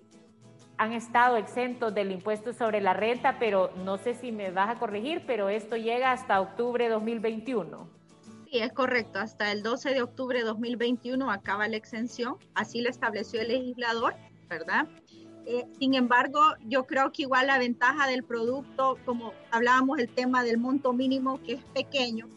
han 0.79 0.93
estado 0.93 1.37
exentos 1.37 1.95
del 1.95 2.13
impuesto 2.13 2.53
sobre 2.53 2.81
la 2.81 2.93
renta, 2.93 3.39
pero 3.39 3.71
no 3.85 3.99
sé 3.99 4.15
si 4.15 4.33
me 4.33 4.51
vas 4.51 4.69
a 4.69 4.79
corregir, 4.79 5.23
pero 5.27 5.49
esto 5.49 5.77
llega 5.77 6.13
hasta 6.13 6.41
octubre 6.41 6.85
de 6.85 6.91
2021. 6.91 7.89
Sí, 8.51 8.59
es 8.59 8.73
correcto. 8.73 9.19
Hasta 9.19 9.51
el 9.53 9.63
12 9.63 9.95
de 9.95 10.03
octubre 10.03 10.39
de 10.39 10.45
2021 10.45 11.31
acaba 11.31 11.67
la 11.69 11.77
exención. 11.77 12.37
Así 12.55 12.81
lo 12.81 12.91
estableció 12.91 13.41
el 13.41 13.49
legislador, 13.49 14.15
¿verdad? 14.49 14.87
Eh, 15.47 15.65
sin 15.79 15.95
embargo, 15.95 16.41
yo 16.65 16.85
creo 16.87 17.13
que 17.13 17.23
igual 17.23 17.47
la 17.47 17.59
ventaja 17.59 18.07
del 18.09 18.25
producto, 18.25 18.99
como 19.05 19.33
hablábamos 19.51 19.99
el 19.99 20.09
tema 20.09 20.43
del 20.43 20.59
monto 20.59 20.93
mínimo, 20.93 21.41
que 21.43 21.55
es 21.55 21.65
pequeño, 21.75 22.29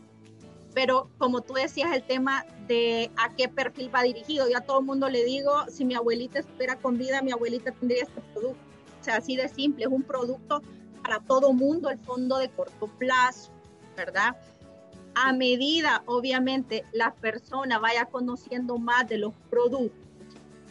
pero 0.81 1.09
como 1.17 1.41
tú 1.41 1.55
decías, 1.55 1.93
el 1.93 2.03
tema 2.03 2.45
de 2.69 3.11
a 3.17 3.35
qué 3.35 3.49
perfil 3.49 3.93
va 3.93 4.01
dirigido. 4.01 4.49
Yo 4.49 4.59
a 4.59 4.61
todo 4.61 4.79
el 4.79 4.85
mundo 4.85 5.09
le 5.09 5.25
digo, 5.25 5.51
si 5.67 5.83
mi 5.83 5.93
abuelita 5.93 6.39
estuviera 6.39 6.77
con 6.77 6.97
vida, 6.97 7.21
mi 7.21 7.33
abuelita 7.33 7.73
tendría 7.73 8.03
este 8.03 8.21
producto. 8.33 8.61
O 9.01 9.03
sea, 9.03 9.17
así 9.17 9.35
de 9.35 9.49
simple, 9.49 9.83
es 9.83 9.91
un 9.91 10.03
producto 10.03 10.63
para 11.03 11.19
todo 11.19 11.51
mundo, 11.51 11.89
el 11.89 11.99
fondo 11.99 12.37
de 12.37 12.47
corto 12.47 12.87
plazo, 12.97 13.51
¿verdad? 13.97 14.37
A 15.15 15.33
medida, 15.33 16.01
obviamente, 16.05 16.85
la 16.93 17.13
persona 17.13 17.77
vaya 17.77 18.05
conociendo 18.05 18.77
más 18.77 19.05
de 19.09 19.17
los 19.17 19.33
productos, 19.49 19.99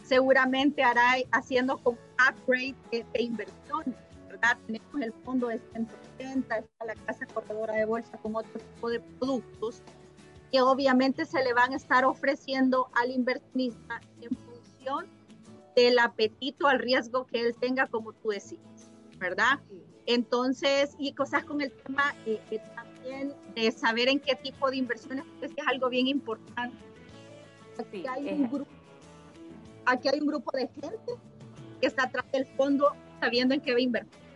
seguramente 0.01 0.81
hará 0.81 1.17
haciendo 1.31 1.77
con 1.77 1.99
upgrade 2.13 2.73
de, 2.91 3.05
de 3.13 3.21
inversiones, 3.21 3.93
¿verdad? 4.41 4.57
Tenemos 4.65 5.01
el 5.01 5.13
fondo 5.23 5.47
de 5.47 5.59
180, 5.73 6.57
está 6.57 6.85
la 6.85 6.95
casa 6.95 7.25
corredora 7.27 7.75
de 7.75 7.85
bolsa 7.85 8.17
con 8.17 8.35
otro 8.35 8.59
tipo 8.59 8.89
de 8.89 8.99
productos 8.99 9.81
que 10.51 10.61
obviamente 10.61 11.25
se 11.25 11.43
le 11.43 11.53
van 11.53 11.73
a 11.73 11.75
estar 11.75 12.05
ofreciendo 12.05 12.89
al 12.95 13.11
inversionista 13.11 14.01
en 14.21 14.29
función 14.35 15.07
del 15.75 15.99
apetito 15.99 16.67
al 16.67 16.79
riesgo 16.79 17.25
que 17.25 17.39
él 17.41 17.55
tenga, 17.59 17.87
como 17.87 18.13
tú 18.13 18.29
decías, 18.29 18.89
¿verdad? 19.17 19.59
Entonces, 20.05 20.95
y 20.97 21.13
cosas 21.13 21.43
con 21.43 21.61
el 21.61 21.71
tema 21.71 22.15
eh, 22.25 22.41
eh, 22.49 22.59
también 22.75 23.33
de 23.55 23.71
saber 23.71 24.09
en 24.09 24.19
qué 24.19 24.35
tipo 24.35 24.69
de 24.71 24.77
inversiones, 24.77 25.23
es 25.41 25.53
que 25.53 25.61
es 25.61 25.67
algo 25.67 25.89
bien 25.89 26.07
importante. 26.07 26.77
Aquí 27.77 28.05
hay, 28.07 28.33
un 28.33 28.49
grupo, 28.49 28.71
aquí 29.85 30.09
hay 30.09 30.19
un 30.19 30.27
grupo 30.27 30.51
de 30.57 30.67
gente 30.67 31.13
que 31.79 31.87
está 31.87 32.03
atrás 32.03 32.25
del 32.31 32.45
fondo 32.57 32.91
sabiendo 33.21 33.53
en 33.53 33.61
qué 33.61 33.71
va 33.71 33.77
a 33.77 33.81
invertir. 33.81 34.28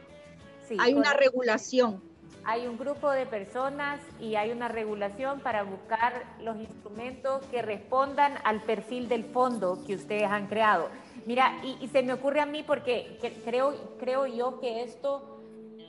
Hay 0.79 0.93
una 0.93 1.13
regulación 1.13 2.01
hay 2.46 2.67
un 2.67 2.77
grupo 2.77 3.10
de 3.10 3.25
personas 3.25 4.01
y 4.20 4.36
hay 4.36 4.51
una 4.51 4.67
regulación 4.67 5.39
para 5.39 5.63
buscar 5.63 6.24
los 6.41 6.58
instrumentos 6.58 7.46
que 7.46 7.62
respondan 7.62 8.34
al 8.43 8.62
perfil 8.62 9.08
del 9.08 9.24
fondo 9.24 9.79
que 9.86 9.96
ustedes 9.96 10.24
han 10.24 10.48
creado. 10.48 10.89
Mira, 11.25 11.62
y, 11.63 11.88
se 11.88 12.03
me 12.03 12.13
ocurre 12.13 12.41
a 12.41 12.46
mí 12.46 12.63
porque 12.63 13.17
creo, 13.46 13.74
creo 13.98 14.27
yo 14.27 14.60
que 14.60 14.84
esto 14.84 15.39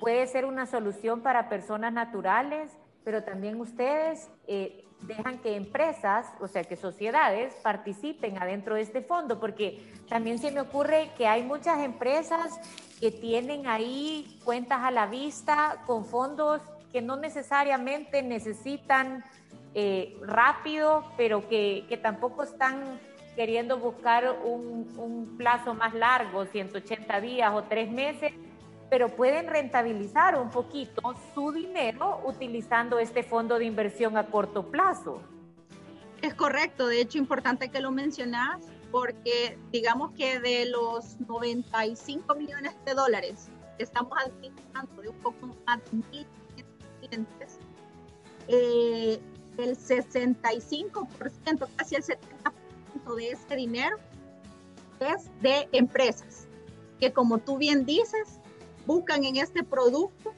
puede 0.00 0.26
ser 0.26 0.44
una 0.44 0.66
solución 0.66 1.22
para 1.22 1.48
personas 1.48 1.92
naturales, 1.92 2.70
pero 3.02 3.24
también 3.24 3.60
ustedes 3.60 4.30
eh, 4.46 4.84
dejan 5.02 5.38
que 5.38 5.56
empresas, 5.56 6.26
o 6.40 6.46
sea, 6.46 6.64
que 6.64 6.76
sociedades 6.76 7.54
participen 7.62 8.38
adentro 8.38 8.76
de 8.76 8.82
este 8.82 9.02
fondo, 9.02 9.40
porque 9.40 9.92
también 10.08 10.38
se 10.38 10.50
me 10.52 10.60
ocurre 10.60 11.10
que 11.16 11.26
hay 11.26 11.42
muchas 11.42 11.80
empresas 11.80 12.60
que 13.04 13.10
tienen 13.10 13.66
ahí 13.66 14.40
cuentas 14.44 14.80
a 14.82 14.90
la 14.90 15.04
vista 15.04 15.82
con 15.84 16.06
fondos 16.06 16.62
que 16.90 17.02
no 17.02 17.16
necesariamente 17.16 18.22
necesitan 18.22 19.22
eh, 19.74 20.16
rápido, 20.22 21.04
pero 21.18 21.46
que, 21.46 21.84
que, 21.86 21.98
tampoco 21.98 22.44
están 22.44 22.98
queriendo 23.36 23.76
buscar 23.76 24.38
un, 24.42 24.90
un, 24.96 25.36
plazo 25.36 25.74
más 25.74 25.92
largo, 25.92 26.46
180 26.46 27.20
días 27.20 27.52
o 27.52 27.64
tres 27.64 27.90
meses, 27.90 28.32
pero 28.88 29.10
pueden 29.10 29.48
rentabilizar 29.48 30.40
un 30.40 30.48
poquito 30.48 31.02
su 31.34 31.52
dinero 31.52 32.22
utilizando 32.24 32.98
este 32.98 33.22
fondo 33.22 33.58
de 33.58 33.66
inversión 33.66 34.16
a 34.16 34.28
corto 34.28 34.70
plazo. 34.70 35.20
Es 36.22 36.32
correcto, 36.32 36.86
de 36.86 37.02
hecho 37.02 37.18
importante 37.18 37.68
que 37.68 37.80
lo 37.80 37.90
mencionas 37.90 38.64
porque 38.94 39.58
digamos 39.72 40.12
que 40.12 40.38
de 40.38 40.66
los 40.66 41.18
95 41.26 42.32
millones 42.36 42.76
de 42.84 42.94
dólares 42.94 43.48
que 43.76 43.82
estamos 43.82 44.16
administrando 44.24 45.02
de 45.02 45.08
un 45.08 45.16
poco 45.16 45.48
más 45.66 45.80
de 45.90 45.96
mil 45.96 46.24
clientes, 47.00 47.58
eh, 48.46 49.18
el 49.58 49.76
65%, 49.76 51.68
casi 51.74 51.96
el 51.96 52.04
70% 52.04 53.16
de 53.16 53.30
ese 53.30 53.56
dinero 53.56 53.96
es 55.00 55.28
de 55.42 55.68
empresas 55.72 56.46
que 57.00 57.12
como 57.12 57.38
tú 57.38 57.58
bien 57.58 57.84
dices, 57.84 58.38
buscan 58.86 59.24
en 59.24 59.38
este 59.38 59.64
producto 59.64 60.32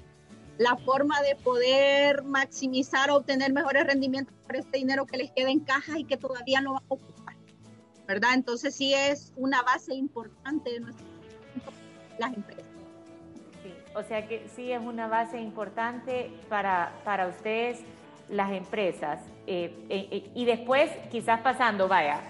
la 0.57 0.79
forma 0.79 1.21
de 1.21 1.37
poder 1.37 2.25
maximizar 2.25 3.11
o 3.11 3.17
obtener 3.17 3.53
mejores 3.53 3.87
rendimientos 3.87 4.35
por 4.47 4.57
este 4.57 4.79
dinero 4.79 5.05
que 5.05 5.19
les 5.19 5.31
queda 5.33 5.51
en 5.51 5.61
caja 5.61 5.99
y 5.99 6.05
que 6.05 6.17
todavía 6.17 6.63
no 6.63 6.73
va 6.73 6.79
a 6.79 6.85
ocupar. 6.89 7.16
¿Verdad? 8.07 8.35
Entonces 8.35 8.75
sí 8.75 8.95
es 8.95 9.33
una 9.37 9.63
base 9.63 9.95
importante 9.95 10.73
de 10.73 10.81
nuestro, 10.81 11.07
las 12.19 12.35
empresas. 12.35 12.65
Sí, 13.63 13.75
o 13.95 14.03
sea 14.03 14.27
que 14.27 14.49
sí 14.55 14.73
es 14.73 14.81
una 14.81 15.09
base 15.09 15.41
importante 15.41 16.31
para, 16.49 16.93
para 17.05 17.27
ustedes, 17.29 17.81
las 18.29 18.53
empresas. 18.53 19.21
Eh, 19.47 19.73
eh, 19.89 20.09
eh, 20.11 20.31
y 20.35 20.45
después, 20.45 20.91
quizás 21.11 21.41
pasando, 21.41 21.89
vaya, 21.89 22.21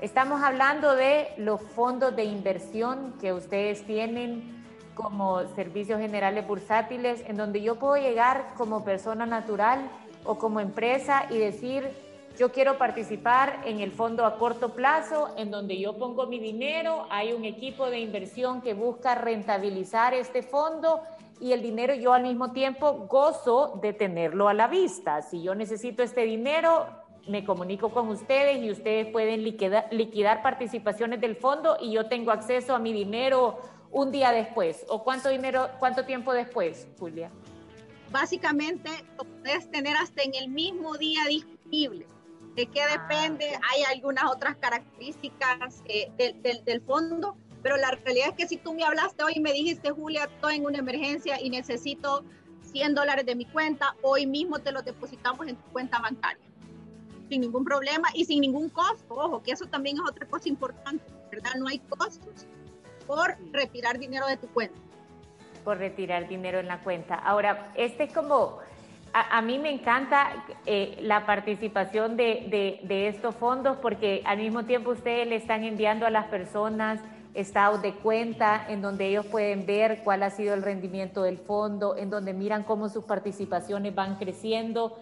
estamos 0.00 0.42
hablando 0.42 0.94
de 0.94 1.28
los 1.38 1.62
fondos 1.62 2.14
de 2.14 2.24
inversión 2.24 3.14
que 3.20 3.32
ustedes 3.32 3.84
tienen 3.86 4.58
como 4.94 5.46
servicios 5.54 6.00
generales 6.00 6.46
bursátiles, 6.46 7.22
en 7.26 7.36
donde 7.36 7.62
yo 7.62 7.76
puedo 7.76 7.96
llegar 7.96 8.52
como 8.56 8.84
persona 8.84 9.26
natural 9.26 9.88
o 10.24 10.38
como 10.38 10.60
empresa 10.60 11.26
y 11.30 11.38
decir, 11.38 11.88
yo 12.36 12.52
quiero 12.52 12.78
participar 12.78 13.62
en 13.64 13.80
el 13.80 13.90
fondo 13.90 14.24
a 14.24 14.38
corto 14.38 14.74
plazo, 14.74 15.34
en 15.36 15.50
donde 15.50 15.78
yo 15.78 15.96
pongo 15.96 16.26
mi 16.26 16.38
dinero, 16.38 17.06
hay 17.10 17.32
un 17.32 17.44
equipo 17.44 17.90
de 17.90 18.00
inversión 18.00 18.62
que 18.62 18.74
busca 18.74 19.14
rentabilizar 19.14 20.14
este 20.14 20.42
fondo 20.42 21.02
y 21.40 21.52
el 21.52 21.62
dinero 21.62 21.94
yo 21.94 22.12
al 22.12 22.22
mismo 22.22 22.52
tiempo 22.52 23.06
gozo 23.08 23.78
de 23.82 23.92
tenerlo 23.92 24.48
a 24.48 24.54
la 24.54 24.68
vista. 24.68 25.22
Si 25.22 25.42
yo 25.42 25.54
necesito 25.54 26.02
este 26.02 26.22
dinero, 26.22 26.86
me 27.28 27.44
comunico 27.44 27.90
con 27.90 28.08
ustedes 28.08 28.62
y 28.62 28.70
ustedes 28.70 29.06
pueden 29.08 29.42
liquidar, 29.42 30.42
participaciones 30.42 31.20
del 31.20 31.36
fondo 31.36 31.76
y 31.80 31.92
yo 31.92 32.08
tengo 32.08 32.30
acceso 32.30 32.74
a 32.74 32.78
mi 32.78 32.92
dinero 32.92 33.58
un 33.90 34.10
día 34.10 34.32
después. 34.32 34.84
¿O 34.88 35.04
cuánto 35.04 35.28
dinero, 35.28 35.68
cuánto 35.78 36.04
tiempo 36.04 36.32
después, 36.32 36.88
Julia? 36.98 37.30
Básicamente, 38.10 38.90
puedes 39.16 39.70
tener 39.70 39.96
hasta 39.96 40.22
en 40.22 40.34
el 40.34 40.48
mismo 40.48 40.96
día 40.96 41.24
disponible. 41.28 42.06
¿De 42.58 42.66
qué 42.66 42.82
ah, 42.82 42.88
depende? 42.90 43.46
Hay 43.70 43.84
algunas 43.84 44.24
otras 44.24 44.56
características 44.56 45.84
eh, 45.84 46.10
del, 46.16 46.64
del, 46.64 46.80
fondo, 46.80 47.36
pero 47.62 47.76
la 47.76 47.92
realidad 47.92 48.30
es 48.30 48.34
que 48.34 48.48
si 48.48 48.56
tú 48.56 48.74
me 48.74 48.82
hablaste 48.82 49.22
hoy 49.22 49.34
y 49.36 49.40
me 49.40 49.52
dijiste, 49.52 49.92
Julia, 49.92 50.24
estoy 50.24 50.56
en 50.56 50.66
una 50.66 50.78
emergencia 50.78 51.40
y 51.40 51.50
necesito 51.50 52.24
100 52.62 52.96
dólares 52.96 53.24
de 53.26 53.36
mi 53.36 53.44
cuenta, 53.44 53.94
hoy 54.02 54.26
mismo 54.26 54.58
te 54.58 54.72
lo 54.72 54.82
depositamos 54.82 55.46
en 55.46 55.54
tu 55.54 55.70
cuenta 55.70 56.00
bancaria, 56.00 56.42
sin 57.28 57.42
ningún 57.42 57.64
problema 57.64 58.08
y 58.12 58.24
sin 58.24 58.40
ningún 58.40 58.70
costo. 58.70 59.14
Ojo, 59.14 59.40
que 59.40 59.52
eso 59.52 59.66
también 59.66 59.98
es 59.98 60.02
otra 60.10 60.26
cosa 60.26 60.48
importante, 60.48 61.04
¿verdad? 61.30 61.52
No 61.60 61.68
hay 61.68 61.78
costos 61.78 62.44
por 63.06 63.36
retirar 63.52 64.00
dinero 64.00 64.26
de 64.26 64.36
tu 64.36 64.48
cuenta. 64.48 64.80
Por 65.62 65.78
retirar 65.78 66.26
dinero 66.26 66.58
en 66.58 66.66
la 66.66 66.82
cuenta. 66.82 67.14
Ahora, 67.14 67.72
este 67.76 68.02
es 68.02 68.12
como 68.12 68.58
a, 69.20 69.42
mí 69.42 69.58
me 69.58 69.70
encanta 69.70 70.44
eh, 70.66 70.98
la 71.02 71.26
participación 71.26 72.16
de, 72.16 72.80
estos 73.08 73.34
fondos 73.34 73.76
porque 73.78 74.22
al 74.24 74.38
mismo 74.38 74.64
tiempo 74.64 74.90
ustedes 74.90 75.26
le 75.26 75.36
están 75.36 75.64
enviando 75.64 76.06
a 76.06 76.10
las 76.10 76.26
personas 76.26 77.00
estados 77.34 77.82
de 77.82 77.92
cuenta 77.94 78.66
en 78.68 78.82
donde 78.82 79.06
ellos 79.06 79.26
pueden 79.26 79.66
ver 79.66 80.00
cuál 80.02 80.22
ha 80.22 80.30
sido 80.30 80.54
el 80.54 80.62
rendimiento 80.62 81.22
del 81.22 81.38
fondo, 81.38 81.96
en 81.96 82.10
donde 82.10 82.32
miran 82.32 82.64
cómo 82.64 82.88
sus 82.88 83.04
participaciones 83.04 83.94
van 83.94 84.16
creciendo. 84.16 84.98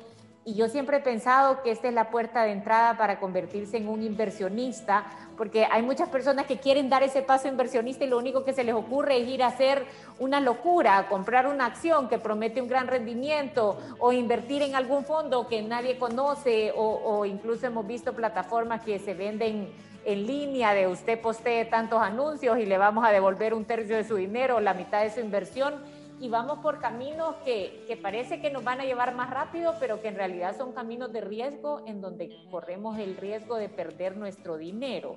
Y 0.48 0.54
yo 0.54 0.68
siempre 0.68 0.98
he 0.98 1.00
pensado 1.00 1.60
que 1.60 1.72
esta 1.72 1.88
es 1.88 1.94
la 1.94 2.08
puerta 2.08 2.44
de 2.44 2.52
entrada 2.52 2.96
para 2.96 3.18
convertirse 3.18 3.78
en 3.78 3.88
un 3.88 4.04
inversionista, 4.04 5.04
porque 5.36 5.66
hay 5.68 5.82
muchas 5.82 6.08
personas 6.08 6.46
que 6.46 6.58
quieren 6.58 6.88
dar 6.88 7.02
ese 7.02 7.20
paso 7.22 7.48
inversionista 7.48 8.04
y 8.04 8.08
lo 8.08 8.16
único 8.16 8.44
que 8.44 8.52
se 8.52 8.62
les 8.62 8.76
ocurre 8.76 9.20
es 9.20 9.26
ir 9.26 9.42
a 9.42 9.48
hacer 9.48 9.84
una 10.20 10.38
locura, 10.38 11.08
comprar 11.08 11.48
una 11.48 11.66
acción 11.66 12.08
que 12.08 12.20
promete 12.20 12.62
un 12.62 12.68
gran 12.68 12.86
rendimiento 12.86 13.76
o 13.98 14.12
invertir 14.12 14.62
en 14.62 14.76
algún 14.76 15.04
fondo 15.04 15.48
que 15.48 15.62
nadie 15.62 15.98
conoce 15.98 16.72
o, 16.76 17.00
o 17.04 17.24
incluso 17.24 17.66
hemos 17.66 17.84
visto 17.84 18.12
plataformas 18.12 18.82
que 18.82 19.00
se 19.00 19.14
venden 19.14 19.72
en 20.04 20.26
línea 20.28 20.74
de 20.74 20.86
usted 20.86 21.20
postee 21.20 21.64
tantos 21.64 22.00
anuncios 22.00 22.56
y 22.60 22.66
le 22.66 22.78
vamos 22.78 23.04
a 23.04 23.10
devolver 23.10 23.52
un 23.52 23.64
tercio 23.64 23.96
de 23.96 24.04
su 24.04 24.14
dinero, 24.14 24.60
la 24.60 24.74
mitad 24.74 25.02
de 25.02 25.10
su 25.10 25.18
inversión 25.18 25.74
y 26.18 26.28
vamos 26.28 26.58
por 26.60 26.80
caminos 26.80 27.36
que, 27.44 27.84
que, 27.86 27.96
parece 27.96 28.40
que 28.40 28.50
nos 28.50 28.64
van 28.64 28.80
a 28.80 28.84
llevar 28.84 29.14
más 29.14 29.30
rápido, 29.30 29.74
pero 29.78 30.00
que 30.00 30.08
en 30.08 30.16
realidad 30.16 30.56
son 30.56 30.72
caminos 30.72 31.12
de 31.12 31.20
riesgo 31.20 31.82
en 31.86 32.00
donde 32.00 32.30
corremos 32.50 32.98
el 32.98 33.16
riesgo 33.16 33.56
de 33.56 33.68
perder 33.68 34.16
nuestro 34.16 34.56
dinero. 34.56 35.16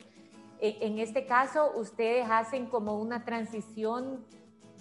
En, 0.59 0.93
en 0.93 0.99
este 0.99 1.25
caso, 1.25 1.71
ustedes 1.75 2.27
hacen 2.29 2.65
como 2.65 2.99
una 2.99 3.23
transición 3.23 4.25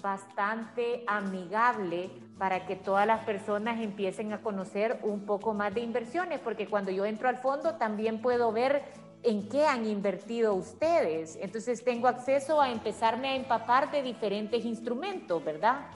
bastante 0.03 1.05
amigable 1.07 2.11
para 2.39 2.67
que 2.67 2.77
todas 2.77 3.07
las 3.07 3.25
personas 3.25 3.81
empiecen 3.81 4.33
a 4.33 4.43
conocer 4.43 5.01
un 5.03 5.25
poco 5.25 5.55
más 5.55 5.75
de 5.75 5.81
inversiones, 5.81 6.41
porque 6.41 6.67
cuando 6.67 6.91
yo 6.91 7.05
entro 7.05 7.29
al 7.29 7.39
fondo 7.39 7.75
también 7.75 8.21
puedo 8.23 8.53
ver 8.53 8.83
en 9.23 9.49
qué 9.49 9.67
han 9.67 9.87
invertido 9.87 10.55
ustedes. 10.55 11.37
Entonces 11.41 11.83
tengo 11.85 12.09
acceso 12.09 12.61
a 12.61 12.71
empezarme 12.71 13.29
a 13.29 13.37
empapar 13.37 13.91
de 13.91 14.03
diferentes 14.03 14.65
instrumentos, 14.65 15.45
¿verdad? 15.45 15.87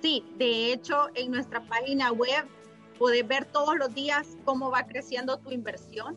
Sí, 0.00 0.24
de 0.36 0.72
hecho, 0.72 1.08
en 1.14 1.32
nuestra 1.32 1.60
página 1.60 2.12
web 2.12 2.44
puedes 2.98 3.26
ver 3.26 3.46
todos 3.46 3.76
los 3.76 3.92
días 3.94 4.36
cómo 4.44 4.70
va 4.70 4.84
creciendo 4.84 5.38
tu 5.38 5.50
inversión. 5.50 6.16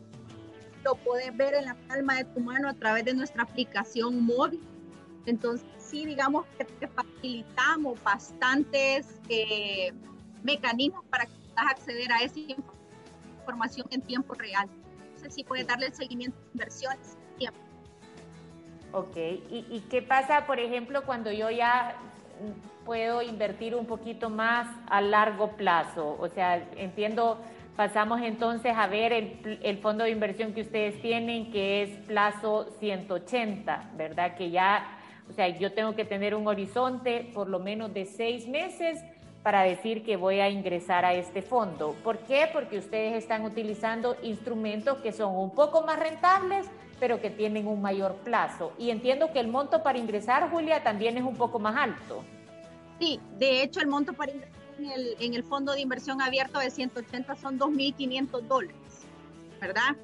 Lo 0.84 0.94
puedes 0.96 1.36
ver 1.36 1.54
en 1.54 1.66
la 1.66 1.76
palma 1.88 2.16
de 2.16 2.24
tu 2.24 2.40
mano 2.40 2.68
a 2.68 2.74
través 2.74 3.04
de 3.04 3.14
nuestra 3.14 3.42
aplicación 3.42 4.24
móvil. 4.24 4.60
Entonces, 5.26 5.66
sí, 5.78 6.04
digamos 6.04 6.44
que 6.58 6.64
te 6.64 6.88
facilitamos 6.88 8.02
bastantes 8.02 9.20
eh, 9.28 9.92
mecanismos 10.42 11.04
para 11.06 11.26
que 11.26 11.32
puedas 11.32 11.70
acceder 11.70 12.10
a 12.12 12.22
esa 12.22 12.40
información 13.38 13.86
en 13.90 14.02
tiempo 14.02 14.34
real. 14.34 14.68
Entonces, 15.06 15.34
sí 15.34 15.44
puedes 15.44 15.66
darle 15.66 15.86
el 15.86 15.94
seguimiento 15.94 16.36
de 16.38 16.50
inversiones 16.52 17.16
en 17.30 17.38
tiempo. 17.38 17.60
Ok, 18.92 19.16
¿Y, 19.16 19.66
¿y 19.70 19.84
qué 19.88 20.02
pasa, 20.02 20.46
por 20.46 20.58
ejemplo, 20.58 21.04
cuando 21.06 21.32
yo 21.32 21.50
ya 21.50 21.96
puedo 22.84 23.22
invertir 23.22 23.74
un 23.74 23.86
poquito 23.86 24.30
más 24.30 24.68
a 24.88 25.00
largo 25.00 25.52
plazo? 25.52 26.16
O 26.20 26.28
sea, 26.28 26.62
entiendo, 26.76 27.38
pasamos 27.76 28.20
entonces 28.22 28.74
a 28.76 28.86
ver 28.86 29.12
el, 29.12 29.60
el, 29.62 29.78
fondo 29.78 30.04
de 30.04 30.10
inversión 30.10 30.52
que 30.52 30.62
ustedes 30.62 31.00
tienen, 31.00 31.50
que 31.50 31.82
es 31.82 31.90
plazo 32.06 32.66
180, 32.80 33.90
¿verdad? 33.96 34.36
Que 34.36 34.50
ya, 34.50 34.98
o 35.28 35.32
sea, 35.32 35.48
yo 35.48 35.72
tengo 35.72 35.94
que 35.94 36.04
tener 36.04 36.34
un 36.34 36.46
horizonte 36.46 37.30
por 37.34 37.48
lo 37.48 37.58
menos 37.58 37.94
de 37.94 38.06
seis 38.06 38.46
meses 38.48 39.02
para 39.42 39.62
decir 39.62 40.04
que 40.04 40.16
voy 40.16 40.40
a 40.40 40.48
ingresar 40.48 41.04
a 41.04 41.14
este 41.14 41.42
fondo. 41.42 41.96
¿Por 42.04 42.18
qué? 42.18 42.48
Porque 42.52 42.78
ustedes 42.78 43.14
están 43.14 43.44
utilizando 43.44 44.16
instrumentos 44.22 44.98
que 44.98 45.12
son 45.12 45.34
un 45.34 45.50
poco 45.50 45.82
más 45.82 45.98
rentables, 45.98 46.68
pero 47.02 47.20
que 47.20 47.30
tienen 47.30 47.66
un 47.66 47.82
mayor 47.82 48.14
plazo. 48.18 48.72
Y 48.78 48.90
entiendo 48.90 49.32
que 49.32 49.40
el 49.40 49.48
monto 49.48 49.82
para 49.82 49.98
ingresar, 49.98 50.48
Julia, 50.50 50.84
también 50.84 51.18
es 51.18 51.24
un 51.24 51.34
poco 51.34 51.58
más 51.58 51.76
alto. 51.76 52.22
Sí, 53.00 53.18
de 53.40 53.64
hecho 53.64 53.80
el 53.80 53.88
monto 53.88 54.12
para 54.12 54.30
ingresar 54.30 54.54
en 54.78 54.86
el, 54.88 55.16
en 55.18 55.34
el 55.34 55.42
fondo 55.42 55.72
de 55.72 55.80
inversión 55.80 56.22
abierto 56.22 56.60
de 56.60 56.70
180 56.70 57.34
son 57.34 57.58
2.500 57.58 58.42
dólares, 58.42 58.76
¿verdad? 59.60 59.96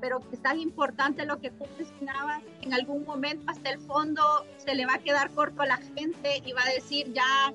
Pero 0.00 0.20
quizás 0.20 0.56
importante 0.58 1.26
lo 1.26 1.40
que 1.40 1.50
tú 1.50 1.64
mencionabas, 1.76 2.44
en 2.62 2.74
algún 2.74 3.04
momento 3.04 3.42
hasta 3.48 3.70
el 3.70 3.80
fondo 3.80 4.22
se 4.58 4.76
le 4.76 4.86
va 4.86 4.94
a 4.94 4.98
quedar 5.00 5.32
corto 5.32 5.62
a 5.62 5.66
la 5.66 5.78
gente 5.78 6.44
y 6.46 6.52
va 6.52 6.62
a 6.62 6.72
decir 6.72 7.12
ya 7.12 7.52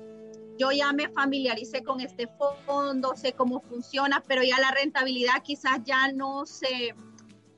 yo 0.58 0.70
ya 0.70 0.92
me 0.92 1.08
familiaricé 1.08 1.82
con 1.82 2.00
este 2.00 2.28
fondo, 2.66 3.16
sé 3.16 3.32
cómo 3.32 3.62
funciona, 3.62 4.22
pero 4.28 4.42
ya 4.42 4.60
la 4.60 4.70
rentabilidad 4.70 5.42
quizás 5.42 5.80
ya 5.82 6.12
no 6.12 6.44
se, 6.44 6.94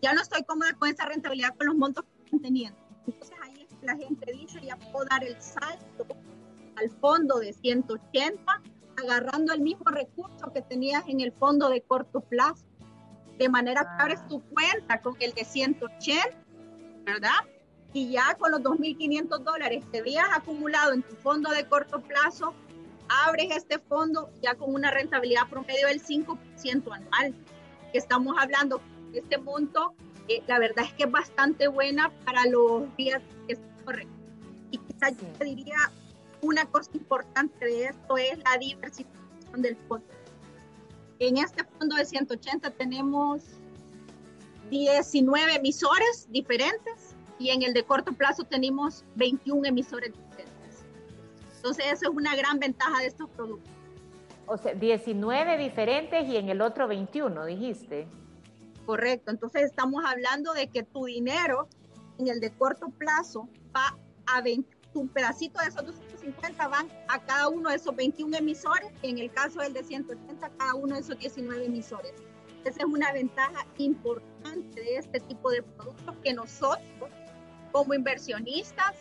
ya 0.05 0.13
no 0.13 0.21
estoy 0.21 0.45
cómoda 0.45 0.75
con 0.75 0.91
esa 0.91 1.07
rentabilidad 1.07 1.57
con 1.57 1.67
los 1.67 1.77
montos 1.77 2.05
que 2.05 2.25
están 2.25 2.41
teniendo. 2.43 2.79
Entonces 3.07 3.37
ahí 3.43 3.67
la 3.81 3.97
gente 3.97 4.33
dice, 4.33 4.61
ya 4.61 4.77
puedo 4.77 5.07
dar 5.07 5.25
el 5.25 5.41
salto 5.41 6.07
al 6.77 6.91
fondo 6.91 7.39
de 7.39 7.55
180, 7.55 8.63
agarrando 9.03 9.55
el 9.55 9.63
mismo 9.63 9.87
recurso 9.87 10.53
que 10.53 10.61
tenías 10.61 11.05
en 11.09 11.21
el 11.21 11.33
fondo 11.33 11.71
de 11.71 11.81
corto 11.81 12.21
plazo. 12.21 12.67
De 13.39 13.49
manera 13.49 13.81
que 13.81 14.03
abres 14.03 14.29
tu 14.29 14.43
cuenta 14.43 15.01
con 15.01 15.17
el 15.21 15.33
de 15.33 15.43
180, 15.43 16.23
¿verdad? 17.07 17.41
Y 17.95 18.11
ya 18.11 18.35
con 18.35 18.51
los 18.51 18.61
2.500 18.61 19.39
dólares 19.39 19.87
que 19.91 20.01
habías 20.01 20.27
acumulado 20.35 20.93
en 20.93 21.03
tu 21.03 21.17
fondo 21.17 21.51
de 21.51 21.67
corto 21.67 22.03
plazo, 22.03 22.53
abres 23.27 23.57
este 23.57 23.79
fondo 23.79 24.29
ya 24.43 24.55
con 24.55 24.75
una 24.75 24.91
rentabilidad 24.91 25.49
promedio 25.49 25.87
del 25.87 26.03
5% 26.03 26.93
anual. 26.93 27.35
Que 27.91 27.99
estamos 27.99 28.37
hablando, 28.39 28.83
este 29.19 29.39
monto, 29.39 29.95
eh, 30.29 30.43
la 30.47 30.59
verdad 30.59 30.85
es 30.85 30.93
que 30.95 31.05
es 31.05 31.11
bastante 31.11 31.69
buena 31.69 32.11
para 32.25 32.47
los 32.47 32.95
días 32.97 33.23
que 33.47 33.57
se 33.57 33.63
corren. 33.85 34.09
Y 34.71 34.79
quizás 34.79 35.13
yo 35.17 35.27
te 35.39 35.45
diría, 35.45 35.77
una 36.41 36.67
cosa 36.67 36.91
importante 36.95 37.65
de 37.65 37.85
esto 37.87 38.17
es 38.17 38.39
la 38.39 38.59
diversificación 38.59 39.63
del 39.63 39.77
fondo. 39.89 40.07
En 41.19 41.39
este 41.39 41.65
fondo 41.65 41.97
de 41.97 42.05
180 42.05 42.71
tenemos 42.71 43.43
19 44.71 45.55
emisores 45.55 46.27
diferentes 46.31 47.15
y 47.39 47.51
en 47.51 47.63
el 47.63 47.73
de 47.73 47.85
corto 47.85 48.13
plazo 48.13 48.45
tenemos 48.45 49.05
21 49.17 49.67
emisores 49.67 50.13
diferentes. 50.13 50.85
Entonces, 51.57 51.87
eso 51.87 52.11
es 52.11 52.17
una 52.17 52.35
gran 52.37 52.59
ventaja 52.59 52.99
de 53.01 53.07
estos 53.07 53.29
productos. 53.31 53.73
O 54.47 54.57
sea, 54.59 54.75
19 54.75 55.57
diferentes 55.57 56.29
y 56.29 56.37
en 56.37 56.51
el 56.51 56.61
otro 56.61 56.87
21, 56.87 57.47
dijiste. 57.47 58.07
Correcto. 58.87 59.31
Entonces, 59.31 59.63
estamos 59.63 60.05
hablando 60.05 60.53
de 60.53 60.69
que 60.69 60.83
tu 60.83 61.07
dinero 61.07 61.69
en 62.19 62.29
el 62.29 62.41
de 62.41 62.51
corto 62.51 62.91
plazo 62.91 63.49
va 63.75 63.97
a 64.27 64.41
20, 64.41 64.75
un 64.95 65.09
pedacito 65.09 65.61
de 65.61 65.69
esos 65.69 65.85
250 65.87 66.69
van 66.69 66.89
a 67.09 67.19
cada 67.25 67.49
uno 67.49 67.71
de 67.71 67.77
esos 67.77 67.95
21 67.95 68.37
emisores, 68.37 68.91
en 69.03 69.19
el 69.19 69.31
caso 69.33 69.61
del 69.61 69.73
de 69.73 69.83
180, 69.83 70.51
cada 70.51 70.75
uno 70.75 70.95
de 70.95 71.01
esos 71.01 71.19
19 71.19 71.67
emisores. 71.67 72.13
Esa 72.65 72.79
es 72.81 72.87
una 72.87 73.13
ventaja 73.13 73.67
importante 73.79 74.81
de 74.81 74.97
este 74.97 75.21
tipo 75.21 75.51
de 75.51 75.63
productos 75.63 76.17
que 76.23 76.33
nosotros, 76.33 77.11
como 77.73 77.95
inversionistas, 77.95 78.95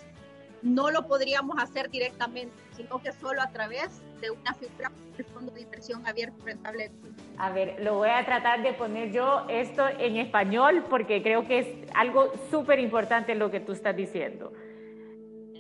no 0.64 0.90
lo 0.90 1.08
podríamos 1.08 1.62
hacer 1.62 1.90
directamente, 1.90 2.56
sino 2.76 3.02
que 3.02 3.12
solo 3.12 3.42
a 3.42 3.50
través 3.52 4.02
de 4.22 4.32
una 4.32 4.54
figura 4.54 4.92
del 5.18 5.26
Fondo 5.28 5.52
de 5.52 5.62
Inversión 5.62 6.08
Abierto 6.08 6.44
Rentable. 6.44 6.92
A 7.38 7.52
ver, 7.52 7.84
lo 7.84 7.96
voy 7.96 8.10
a 8.10 8.26
tratar 8.26 8.64
de 8.64 8.74
poner 8.74 9.12
yo 9.12 9.46
esto 9.50 9.88
en 9.88 10.16
español 10.16 10.86
porque 10.90 11.22
creo 11.22 11.46
que 11.46 11.60
es 11.60 11.68
algo 11.94 12.32
súper 12.50 12.80
importante 12.80 13.36
lo 13.36 13.52
que 13.52 13.60
tú 13.60 13.74
estás 13.74 13.96
diciendo. 13.96 14.54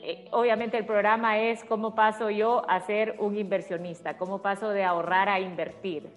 Eh, 0.06 0.28
obviamente 0.32 0.78
el 0.78 0.86
programa 0.86 1.39
es 1.39 1.63
cómo 1.63 1.96
paso 1.96 2.30
yo 2.30 2.70
a 2.70 2.80
ser 2.82 3.16
un 3.20 3.38
inversionista, 3.38 4.18
cómo 4.18 4.42
paso 4.42 4.70
de 4.70 4.84
ahorrar 4.84 5.30
a 5.30 5.39
invertir. 5.39 6.10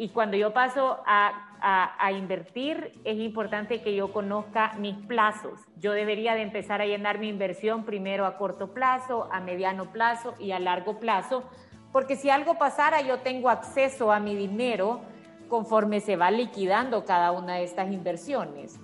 Y 0.00 0.08
cuando 0.08 0.34
yo 0.34 0.54
paso 0.54 1.00
a, 1.04 1.58
a, 1.60 2.06
a, 2.06 2.12
invertir, 2.12 2.90
es 3.04 3.18
importante 3.18 3.82
que 3.82 3.94
yo 3.94 4.14
conozca 4.14 4.72
mis 4.78 4.96
plazos. 4.96 5.60
Yo 5.76 5.92
debería 5.92 6.34
de 6.34 6.40
empezar 6.40 6.80
a 6.80 6.86
llenar 6.86 7.18
mi 7.18 7.28
inversión 7.28 7.84
primero 7.84 8.24
a 8.24 8.38
corto 8.38 8.72
plazo, 8.72 9.28
a 9.30 9.40
mediano 9.40 9.92
plazo 9.92 10.32
y 10.38 10.52
a 10.52 10.58
largo 10.58 10.98
plazo, 10.98 11.44
porque 11.92 12.16
si 12.16 12.30
algo 12.30 12.54
pasara, 12.54 13.02
yo 13.02 13.18
tengo 13.18 13.50
acceso 13.50 14.10
a 14.10 14.20
mi 14.20 14.34
dinero 14.34 15.02
conforme 15.50 16.00
se 16.00 16.16
va 16.16 16.30
liquidando 16.30 17.04
cada 17.04 17.30
una 17.30 17.56
de 17.56 17.64
estas 17.64 17.92
inversiones. 17.92 18.80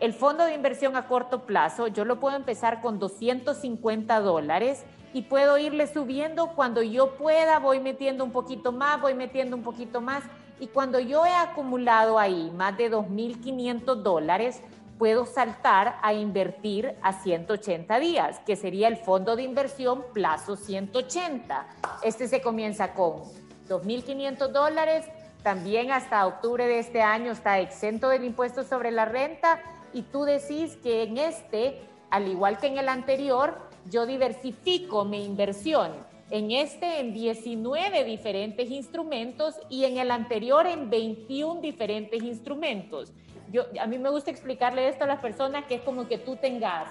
El 0.00 0.14
fondo 0.14 0.46
de 0.46 0.54
inversión 0.54 0.96
a 0.96 1.06
corto 1.06 1.46
plazo, 1.46 1.86
yo 1.86 2.04
lo 2.04 2.18
puedo 2.18 2.34
empezar 2.34 2.80
con 2.80 2.98
250 2.98 4.18
dólares 4.18 4.84
y 5.12 5.22
puedo 5.22 5.58
irle 5.58 5.86
subiendo 5.86 6.48
cuando 6.56 6.82
yo 6.82 7.16
pueda, 7.16 7.60
voy 7.60 7.78
metiendo 7.78 8.24
un 8.24 8.32
poquito 8.32 8.72
más, 8.72 9.00
voy 9.00 9.14
metiendo 9.14 9.56
un 9.56 9.62
poquito 9.62 10.00
más 10.00 10.24
y 10.60 10.68
cuando 10.68 11.00
yo 11.00 11.24
he 11.24 11.34
acumulado 11.34 12.18
ahí 12.18 12.52
más 12.54 12.76
de 12.76 12.92
2.500 12.92 13.96
dólares, 13.96 14.60
puedo 14.98 15.24
saltar 15.24 15.98
a 16.02 16.12
invertir 16.12 16.94
a 17.00 17.14
180 17.14 17.98
días, 17.98 18.38
que 18.40 18.54
sería 18.54 18.86
el 18.86 18.98
fondo 18.98 19.34
de 19.34 19.42
inversión 19.42 20.04
plazo 20.12 20.56
180. 20.56 21.66
Este 22.02 22.28
se 22.28 22.42
comienza 22.42 22.92
con 22.92 23.22
2.500 23.70 24.48
dólares, 24.48 25.06
también 25.42 25.90
hasta 25.90 26.26
octubre 26.26 26.66
de 26.66 26.78
este 26.78 27.00
año 27.00 27.32
está 27.32 27.58
exento 27.60 28.10
del 28.10 28.24
impuesto 28.24 28.62
sobre 28.62 28.90
la 28.90 29.06
renta 29.06 29.62
y 29.94 30.02
tú 30.02 30.24
decís 30.24 30.76
que 30.76 31.04
en 31.04 31.16
este, 31.16 31.80
al 32.10 32.28
igual 32.28 32.58
que 32.58 32.66
en 32.66 32.76
el 32.76 32.90
anterior, 32.90 33.56
yo 33.88 34.04
diversifico 34.04 35.06
mi 35.06 35.24
inversión 35.24 36.09
en 36.30 36.50
este 36.52 37.00
en 37.00 37.12
19 37.12 38.04
diferentes 38.04 38.70
instrumentos 38.70 39.56
y 39.68 39.84
en 39.84 39.98
el 39.98 40.10
anterior 40.10 40.66
en 40.66 40.88
21 40.88 41.60
diferentes 41.60 42.22
instrumentos. 42.22 43.12
Yo, 43.52 43.64
a 43.80 43.86
mí 43.86 43.98
me 43.98 44.10
gusta 44.10 44.30
explicarle 44.30 44.88
esto 44.88 45.04
a 45.04 45.06
las 45.08 45.20
personas 45.20 45.64
que 45.64 45.76
es 45.76 45.80
como 45.82 46.06
que 46.06 46.18
tú 46.18 46.36
tengas 46.36 46.88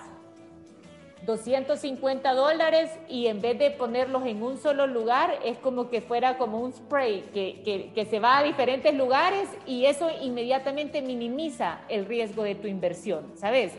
250 1.25 2.34
dólares 2.34 2.91
y 3.08 3.28
en 3.28 3.41
vez 3.41 3.58
de 3.60 3.71
ponerlos 3.71 4.25
en 4.25 4.41
un 4.41 4.58
solo 4.58 4.88
lugar, 4.88 5.39
es 5.45 5.58
como 5.58 5.89
que 5.89 6.02
fuera 6.02 6.38
como 6.38 6.60
un 6.60 6.73
spray 6.73 7.30
que, 7.34 7.91
que, 7.93 8.06
se 8.06 8.19
va 8.19 8.39
a 8.39 8.43
diferentes 8.43 8.93
lugares 8.93 9.47
y 9.65 9.86
eso 9.86 10.10
inmediatamente 10.21 11.02
minimiza 11.02 11.82
el 11.89 12.06
riesgo 12.06 12.43
de 12.43 12.56
tu 12.56 12.67
inversión, 12.67 13.32
¿sabes? 13.36 13.73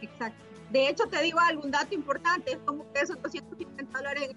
Exacto. 0.00 0.46
De 0.70 0.88
hecho, 0.88 1.04
te 1.08 1.22
digo 1.22 1.38
algún 1.38 1.70
dato 1.70 1.94
importante, 1.94 2.52
es 2.52 2.58
como 2.64 2.90
que 2.92 3.00
esos 3.00 3.20
250 3.22 3.98
dólares 3.98 4.30
en 4.30 4.36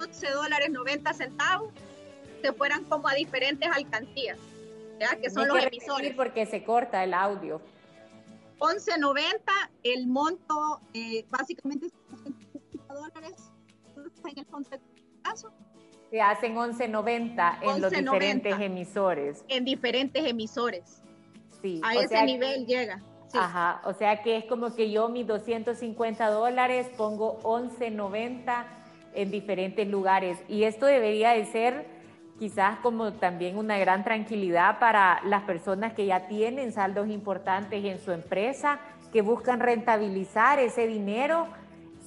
11 0.00 0.30
dólares 0.30 0.70
90 0.70 1.12
centavos 1.14 1.72
se 2.42 2.52
fueran 2.52 2.84
como 2.84 3.08
a 3.08 3.14
diferentes 3.14 3.68
alcancías, 3.72 4.38
¿ya? 5.00 5.16
que 5.16 5.30
son 5.30 5.48
los 5.48 5.62
emisores. 5.62 6.14
Porque 6.14 6.46
se 6.46 6.64
corta 6.64 7.02
el 7.04 7.14
audio. 7.14 7.60
11.90, 8.58 9.42
el 9.82 10.06
monto 10.06 10.80
eh, 10.94 11.24
básicamente 11.28 11.86
es 11.86 11.92
150 12.22 12.94
dólares 12.94 13.52
en 14.24 14.38
el 14.38 14.80
caso. 15.22 15.52
Se 16.10 16.20
hacen 16.20 16.54
11.90 16.54 17.58
en 17.62 17.82
los 17.82 17.90
diferentes 17.90 18.60
emisores. 18.60 19.44
En 19.48 19.64
diferentes 19.64 20.24
emisores. 20.24 21.02
Sí. 21.60 21.80
A 21.84 21.94
ese 21.94 22.22
nivel 22.24 22.66
llega. 22.66 23.02
Ajá, 23.34 23.82
o 23.84 23.92
sea 23.92 24.22
que 24.22 24.36
es 24.36 24.44
como 24.44 24.74
que 24.74 24.90
yo 24.90 25.08
mis 25.08 25.26
250 25.26 26.30
dólares 26.30 26.88
pongo 26.96 27.38
11.90 27.42 28.64
en 29.16 29.30
diferentes 29.30 29.88
lugares. 29.88 30.38
Y 30.48 30.64
esto 30.64 30.86
debería 30.86 31.30
de 31.30 31.44
ser 31.46 31.86
quizás 32.38 32.78
como 32.80 33.14
también 33.14 33.56
una 33.56 33.78
gran 33.78 34.04
tranquilidad 34.04 34.78
para 34.78 35.20
las 35.24 35.42
personas 35.44 35.94
que 35.94 36.06
ya 36.06 36.28
tienen 36.28 36.72
saldos 36.72 37.08
importantes 37.08 37.84
en 37.84 37.98
su 37.98 38.12
empresa, 38.12 38.78
que 39.12 39.22
buscan 39.22 39.60
rentabilizar 39.60 40.58
ese 40.58 40.86
dinero 40.86 41.48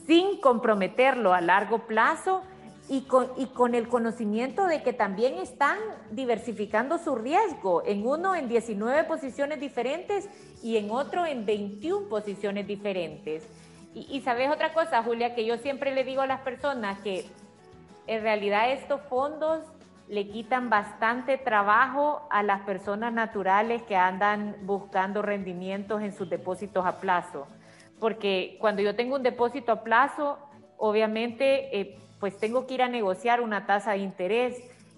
sin 0.06 0.40
comprometerlo 0.40 1.34
a 1.34 1.42
largo 1.42 1.80
plazo 1.88 2.44
y 2.88 3.02
con, 3.02 3.32
y 3.38 3.46
con 3.48 3.76
el 3.76 3.88
conocimiento 3.88 4.66
de 4.66 4.82
que 4.82 4.94
también 4.94 5.36
están 5.36 5.78
diversificando 6.12 6.98
su 6.98 7.16
riesgo, 7.16 7.84
en 7.86 8.06
uno 8.06 8.36
en 8.36 8.50
19 8.50 9.04
posiciones 9.04 9.60
diferentes 9.60 10.28
y 10.64 10.78
en 10.78 10.90
otro 10.90 11.26
en 11.26 11.46
21 11.46 12.08
posiciones 12.08 12.66
diferentes. 12.66 13.48
Y, 13.94 14.22
sabes 14.22 14.52
otra 14.52 14.72
cosa, 14.74 15.02
Julia, 15.02 15.34
que 15.34 15.46
yo 15.46 15.58
siempre 15.58 15.94
le 15.94 16.04
digo 16.04 16.22
a 16.22 16.28
las 16.28 16.42
personas 16.42 17.00
que 17.00 17.26
en 18.06 18.22
realidad 18.22 18.72
estos 18.72 19.02
fondos 19.10 19.62
le 20.08 20.28
quitan 20.28 20.70
bastante 20.70 21.38
trabajo 21.38 22.28
a 22.30 22.44
las 22.44 22.62
personas 22.62 23.14
naturales 23.14 23.82
que 23.84 23.96
andan 23.96 24.56
buscando 24.62 25.22
rendimientos 25.22 26.02
en 26.02 26.14
sus 26.14 26.30
depósitos 26.30 26.86
a 26.86 27.00
plazo. 27.00 27.48
Porque 28.00 28.58
cuando 28.60 28.82
yo 28.82 28.96
tengo 28.96 29.16
un 29.16 29.24
depósito 29.24 29.72
a 29.72 29.84
plazo, 29.84 30.38
obviamente, 30.78 31.80
eh, 31.80 31.98
pues 32.20 32.38
tengo 32.38 32.68
que 32.68 32.76
ir 32.76 32.84
a 32.84 32.90
negociar 32.90 33.42
una 33.42 33.66
tasa 33.66 33.92
de 33.92 34.00
interés. 34.00 34.56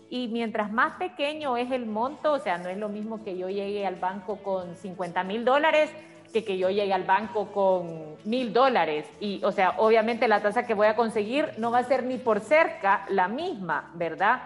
Y 0.10 0.28
mientras 0.28 0.72
más 0.72 0.98
pequeño 0.98 1.56
es 1.56 1.72
el 1.72 1.86
monto, 1.86 2.34
o 2.34 2.40
sea, 2.40 2.58
no 2.58 2.70
es 2.70 2.78
lo 2.78 2.90
mismo 2.90 3.24
que 3.24 3.38
yo 3.38 3.50
llegue 3.50 3.86
al 3.86 3.96
banco 3.96 4.38
con 4.38 4.76
50 4.76 5.24
mil 5.24 5.46
dólares 5.46 5.90
que 6.32 6.58
yo 6.58 6.70
llegue 6.70 6.94
al 6.94 7.04
banco 7.04 7.52
con 7.52 8.15
mil 8.24 8.54
dólares. 8.54 9.06
Y, 9.20 9.44
o 9.44 9.52
sea, 9.52 9.76
obviamente 9.78 10.28
la 10.28 10.41
tasa 10.41 10.65
que 10.65 10.74
voy 10.74 10.88
a 10.88 10.96
conseguir 10.96 11.50
no 11.58 11.72
va 11.72 11.80
a 11.80 11.84
ser 11.84 12.04
ni 12.04 12.17
por 12.17 12.39
cerca 12.39 13.06
la 13.10 13.28
misma, 13.28 13.91
¿verdad? 13.96 14.41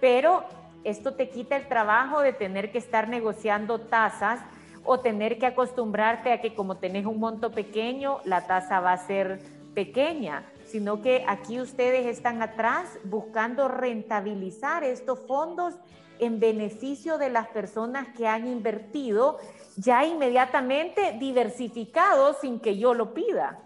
pero 0.00 0.44
esto 0.84 1.14
te 1.14 1.30
quita 1.30 1.56
el 1.56 1.68
trabajo 1.68 2.20
de 2.20 2.32
tener 2.32 2.70
que 2.70 2.78
estar 2.78 3.08
negociando 3.08 3.80
tasas 3.80 4.40
o 4.84 5.00
tener 5.00 5.38
que 5.38 5.46
acostumbrarte 5.46 6.32
a 6.32 6.40
que 6.40 6.54
como 6.54 6.76
tenés 6.76 7.06
un 7.06 7.18
monto 7.18 7.50
pequeño, 7.50 8.20
la 8.24 8.46
tasa 8.46 8.80
va 8.80 8.92
a 8.92 9.06
ser 9.06 9.40
pequeña, 9.74 10.44
sino 10.64 11.02
que 11.02 11.24
aquí 11.26 11.60
ustedes 11.60 12.06
están 12.06 12.40
atrás 12.40 12.98
buscando 13.04 13.68
rentabilizar 13.68 14.84
estos 14.84 15.18
fondos 15.26 15.74
en 16.18 16.38
beneficio 16.38 17.18
de 17.18 17.30
las 17.30 17.48
personas 17.48 18.06
que 18.16 18.26
han 18.28 18.46
invertido 18.46 19.38
ya 19.76 20.04
inmediatamente 20.04 21.16
diversificados 21.18 22.38
sin 22.40 22.60
que 22.60 22.78
yo 22.78 22.94
lo 22.94 23.14
pida. 23.14 23.62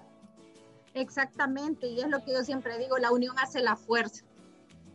Exactamente, 0.94 1.86
y 1.86 2.00
es 2.00 2.08
lo 2.08 2.24
que 2.24 2.32
yo 2.32 2.42
siempre 2.44 2.78
digo, 2.78 2.98
la 2.98 3.12
unión 3.12 3.38
hace 3.38 3.60
la 3.60 3.76
fuerza. 3.76 4.24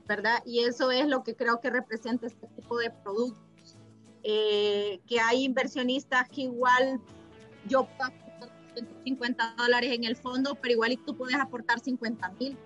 ¿verdad? 0.07 0.41
Y 0.45 0.59
eso 0.59 0.91
es 0.91 1.07
lo 1.07 1.23
que 1.23 1.35
creo 1.35 1.59
que 1.59 1.69
representa 1.69 2.27
este 2.27 2.47
tipo 2.47 2.77
de 2.77 2.91
productos. 2.91 3.77
Eh, 4.23 4.99
que 5.07 5.19
hay 5.19 5.43
inversionistas 5.43 6.27
que 6.29 6.41
igual 6.41 6.99
yo 7.67 7.85
puedo 7.85 8.09
aportar 8.09 8.49
150 8.73 9.55
dólares 9.57 9.91
en 9.93 10.03
el 10.03 10.15
fondo, 10.15 10.55
pero 10.55 10.73
igual 10.73 10.93
y 10.93 10.97
tú 10.97 11.15
puedes 11.15 11.35
aportar 11.35 11.79
50 11.79 12.29
mil. 12.39 12.57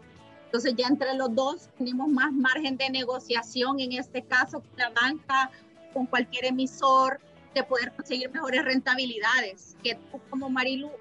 Entonces 0.45 0.73
ya 0.75 0.87
entre 0.87 1.13
los 1.15 1.33
dos 1.35 1.69
tenemos 1.77 2.07
más 2.07 2.31
margen 2.31 2.77
de 2.77 2.89
negociación, 2.89 3.79
en 3.79 3.93
este 3.93 4.23
caso 4.23 4.61
con 4.61 4.77
la 4.77 4.89
banca, 4.89 5.51
con 5.93 6.05
cualquier 6.05 6.45
emisor, 6.45 7.19
de 7.53 7.63
poder 7.63 7.91
conseguir 7.93 8.29
mejores 8.31 8.63
rentabilidades 8.63 9.75
que 9.83 9.95
tú 9.95 10.19
como 10.29 10.49
Marilu, 10.49 10.91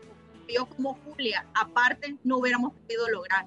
yo 0.48 0.66
como 0.66 0.98
Julia, 1.04 1.44
aparte 1.54 2.16
no 2.24 2.38
hubiéramos 2.38 2.72
podido 2.74 3.08
lograr. 3.08 3.46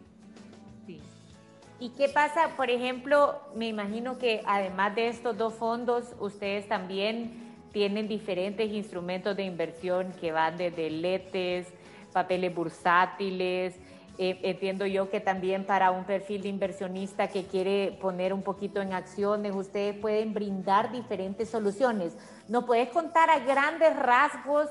¿Y 1.79 1.89
qué 1.89 2.09
pasa, 2.09 2.49
por 2.55 2.69
ejemplo, 2.69 3.41
me 3.55 3.67
imagino 3.67 4.19
que 4.19 4.43
además 4.45 4.93
de 4.93 5.07
estos 5.07 5.35
dos 5.35 5.55
fondos, 5.55 6.13
ustedes 6.19 6.67
también 6.67 7.55
tienen 7.71 8.07
diferentes 8.07 8.71
instrumentos 8.71 9.35
de 9.35 9.43
inversión 9.45 10.11
que 10.19 10.31
van 10.31 10.57
desde 10.57 10.91
letes, 10.91 11.73
papeles 12.13 12.53
bursátiles. 12.53 13.79
Eh, 14.17 14.39
entiendo 14.43 14.85
yo 14.85 15.09
que 15.09 15.19
también 15.19 15.65
para 15.65 15.91
un 15.91 16.03
perfil 16.03 16.41
de 16.43 16.49
inversionista 16.49 17.27
que 17.27 17.45
quiere 17.45 17.97
poner 18.01 18.33
un 18.33 18.43
poquito 18.43 18.81
en 18.81 18.93
acciones, 18.93 19.55
ustedes 19.55 19.97
pueden 19.97 20.33
brindar 20.33 20.91
diferentes 20.91 21.49
soluciones. 21.49 22.15
¿No 22.47 22.65
puedes 22.65 22.89
contar 22.89 23.29
a 23.29 23.39
grandes 23.39 23.95
rasgos 23.95 24.67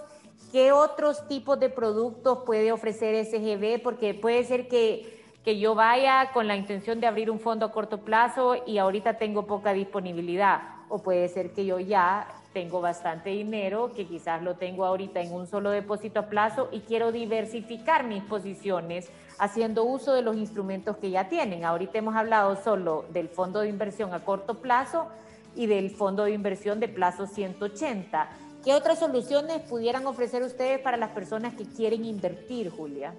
qué 0.53 0.73
otros 0.73 1.27
tipos 1.27 1.59
de 1.59 1.71
productos 1.71 2.41
puede 2.45 2.71
ofrecer 2.71 3.25
SGB? 3.25 3.83
Porque 3.83 4.15
puede 4.15 4.45
ser 4.45 4.69
que 4.69 5.21
que 5.45 5.59
yo 5.59 5.75
vaya 5.75 6.31
con 6.33 6.47
la 6.47 6.57
intención 6.57 7.01
de 7.01 7.07
abrir 7.07 7.31
un 7.31 7.41
fondo 7.41 7.65
a 7.65 7.73
corto 7.73 8.03
plazo 8.03 8.57
y 8.67 8.79
ahorita 8.79 9.15
tengo 9.15 9.47
poca 9.47 9.73
disponibilidad. 9.73 10.61
O 10.89 10.99
puede 10.99 11.29
ser 11.29 11.53
que 11.53 11.65
yo 11.65 11.79
ya 11.79 12.27
tengo 12.53 12.81
bastante 12.81 13.31
dinero, 13.31 13.93
que 13.95 14.07
quizás 14.07 14.43
lo 14.43 14.57
tengo 14.57 14.85
ahorita 14.85 15.21
en 15.21 15.33
un 15.33 15.47
solo 15.47 15.71
depósito 15.71 16.21
a 16.21 16.27
plazo 16.27 16.69
y 16.73 16.81
quiero 16.81 17.13
diversificar 17.13 18.05
mis 18.05 18.23
posiciones 18.25 19.09
haciendo 19.41 19.85
uso 19.85 20.13
de 20.13 20.23
los 20.23 20.37
instrumentos 20.37 20.99
que 20.99 21.11
ya 21.11 21.29
tienen. 21.29 21.65
Ahorita 21.65 21.99
hemos 21.99 22.15
hablado 22.15 22.63
solo 22.63 23.07
del 23.11 23.29
fondo 23.29 23.61
de 23.61 23.69
inversión 23.69 24.13
a 24.13 24.25
corto 24.25 24.61
plazo 24.61 25.09
y 25.57 25.67
del 25.67 25.91
fondo 25.91 26.25
de 26.25 26.33
inversión 26.33 26.79
de 26.79 26.89
plazo 26.89 27.27
180. 27.27 28.29
¿Qué 28.63 28.75
otras 28.75 28.99
soluciones 28.99 29.63
pudieran 29.63 30.07
ofrecer 30.07 30.43
ustedes 30.43 30.79
para 30.79 30.99
las 30.99 31.11
personas 31.11 31.55
que 31.55 31.65
quieren 31.65 32.05
invertir, 32.05 32.71
Julia? 32.71 33.15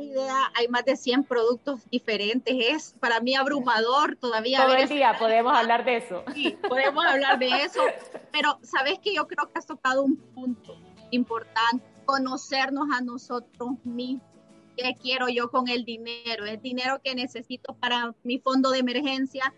idea, 0.00 0.50
hay 0.54 0.68
más 0.68 0.84
de 0.84 0.96
100 0.96 1.24
productos 1.24 1.80
diferentes, 1.90 2.54
es 2.58 2.94
para 2.98 3.20
mí 3.20 3.34
abrumador 3.34 4.16
todavía. 4.16 4.64
Todo 4.64 4.74
el 4.74 4.88
día 4.88 5.16
podemos 5.18 5.54
hablar 5.54 5.84
de 5.84 5.96
eso. 5.98 6.24
Sí, 6.32 6.56
podemos 6.66 7.04
hablar 7.04 7.38
de 7.38 7.48
eso, 7.48 7.82
pero 8.30 8.58
sabes 8.62 8.98
que 9.00 9.14
yo 9.14 9.26
creo 9.26 9.50
que 9.52 9.58
has 9.58 9.66
tocado 9.66 10.02
un 10.02 10.16
punto 10.16 10.76
importante, 11.10 11.84
conocernos 12.06 12.88
a 12.92 13.02
nosotros 13.02 13.72
mismos. 13.84 14.31
¿Qué 14.76 14.96
quiero 15.00 15.28
yo 15.28 15.50
con 15.50 15.68
el 15.68 15.84
dinero? 15.84 16.46
¿Es 16.46 16.62
dinero 16.62 17.00
que 17.02 17.14
necesito 17.14 17.74
para 17.74 18.14
mi 18.22 18.38
fondo 18.38 18.70
de 18.70 18.78
emergencia 18.78 19.52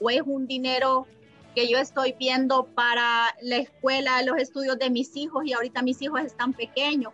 o 0.00 0.10
es 0.10 0.22
un 0.24 0.46
dinero 0.46 1.06
que 1.54 1.68
yo 1.68 1.78
estoy 1.78 2.14
viendo 2.18 2.64
para 2.64 3.34
la 3.42 3.56
escuela, 3.56 4.22
los 4.22 4.38
estudios 4.38 4.78
de 4.78 4.90
mis 4.90 5.16
hijos 5.16 5.44
y 5.44 5.52
ahorita 5.52 5.82
mis 5.82 6.00
hijos 6.02 6.20
están 6.22 6.52
pequeños? 6.52 7.12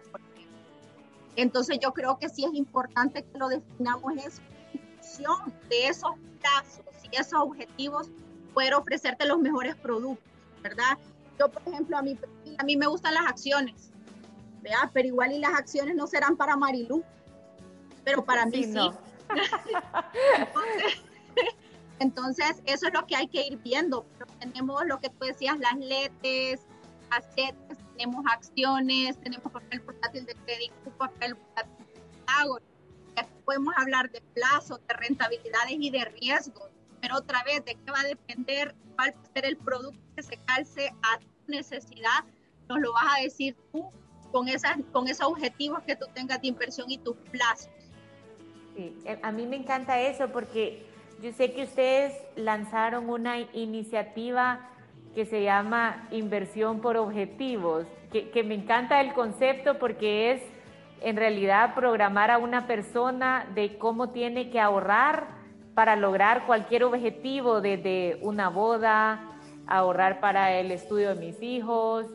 Entonces 1.36 1.78
yo 1.82 1.92
creo 1.92 2.18
que 2.18 2.28
sí 2.28 2.44
es 2.44 2.54
importante 2.54 3.22
que 3.22 3.38
lo 3.38 3.48
definamos 3.48 4.14
función 5.00 5.52
de 5.68 5.88
esos 5.88 6.12
plazos 6.40 6.84
y 7.10 7.16
esos 7.16 7.40
objetivos, 7.40 8.08
poder 8.54 8.74
ofrecerte 8.74 9.26
los 9.26 9.38
mejores 9.38 9.76
productos, 9.76 10.24
¿verdad? 10.62 10.98
Yo, 11.38 11.48
por 11.50 11.62
ejemplo, 11.66 11.96
a 11.96 12.02
mí, 12.02 12.18
a 12.58 12.64
mí 12.64 12.76
me 12.76 12.86
gustan 12.86 13.14
las 13.14 13.26
acciones, 13.26 13.90
¿verdad? 14.62 14.90
Pero 14.92 15.08
igual 15.08 15.32
y 15.32 15.38
las 15.38 15.54
acciones 15.54 15.94
no 15.94 16.06
serán 16.06 16.36
para 16.36 16.56
Marilú, 16.56 17.02
pero 18.04 18.24
para 18.24 18.46
mí 18.46 18.64
sí. 18.64 18.90
entonces, 21.98 22.62
eso 22.66 22.88
es 22.88 22.94
lo 22.94 23.06
que 23.06 23.16
hay 23.16 23.28
que 23.28 23.46
ir 23.46 23.58
viendo. 23.58 24.06
tenemos 24.38 24.84
lo 24.86 25.00
que 25.00 25.10
tú 25.10 25.26
decías, 25.26 25.58
las 25.58 25.76
letes, 25.76 26.60
assets, 27.10 27.58
tenemos 27.96 28.24
acciones, 28.32 29.20
tenemos 29.20 29.52
papel 29.52 29.82
portátil 29.82 30.24
de 30.24 30.34
crédito, 30.34 30.90
papel 30.96 31.36
portátil 31.36 31.86
de 31.94 32.00
pago. 32.24 32.58
podemos 33.44 33.74
hablar 33.76 34.10
de 34.10 34.22
plazos, 34.34 34.80
de 34.88 34.94
rentabilidades 34.94 35.76
y 35.78 35.90
de 35.90 36.06
riesgos, 36.06 36.70
pero 37.00 37.16
otra 37.16 37.42
vez, 37.44 37.64
¿de 37.64 37.74
qué 37.74 37.90
va 37.90 38.00
a 38.00 38.04
depender 38.04 38.74
cuál 38.96 39.14
va 39.14 39.20
a 39.20 39.32
ser 39.32 39.46
el 39.46 39.56
producto 39.56 40.00
que 40.16 40.22
se 40.22 40.36
calce 40.38 40.92
a 41.02 41.18
tu 41.18 41.26
necesidad? 41.48 42.24
Nos 42.68 42.80
lo 42.80 42.92
vas 42.92 43.18
a 43.18 43.22
decir 43.22 43.56
tú 43.72 43.90
con, 44.30 44.48
esas, 44.48 44.76
con 44.92 45.08
esos 45.08 45.26
objetivos 45.26 45.82
que 45.82 45.96
tú 45.96 46.06
tengas 46.14 46.40
de 46.40 46.48
inversión 46.48 46.90
y 46.90 46.98
tus 46.98 47.16
plazos. 47.30 47.70
Eh, 49.04 49.18
a 49.22 49.32
mí 49.32 49.46
me 49.46 49.56
encanta 49.56 50.00
eso 50.00 50.28
porque 50.28 50.86
yo 51.22 51.32
sé 51.32 51.52
que 51.52 51.64
ustedes 51.64 52.14
lanzaron 52.36 53.08
una 53.10 53.38
iniciativa 53.52 54.68
que 55.14 55.26
se 55.26 55.42
llama 55.42 56.06
inversión 56.10 56.80
por 56.80 56.96
objetivos, 56.96 57.86
que, 58.12 58.30
que 58.30 58.42
me 58.42 58.54
encanta 58.54 59.00
el 59.00 59.12
concepto 59.12 59.78
porque 59.78 60.32
es 60.32 60.42
en 61.02 61.16
realidad 61.16 61.74
programar 61.74 62.30
a 62.30 62.38
una 62.38 62.66
persona 62.66 63.46
de 63.54 63.78
cómo 63.78 64.10
tiene 64.10 64.50
que 64.50 64.60
ahorrar 64.60 65.40
para 65.74 65.96
lograr 65.96 66.46
cualquier 66.46 66.84
objetivo, 66.84 67.60
desde 67.60 68.18
una 68.22 68.48
boda, 68.48 69.20
ahorrar 69.66 70.20
para 70.20 70.52
el 70.58 70.70
estudio 70.70 71.14
de 71.14 71.26
mis 71.26 71.42
hijos, 71.42 72.06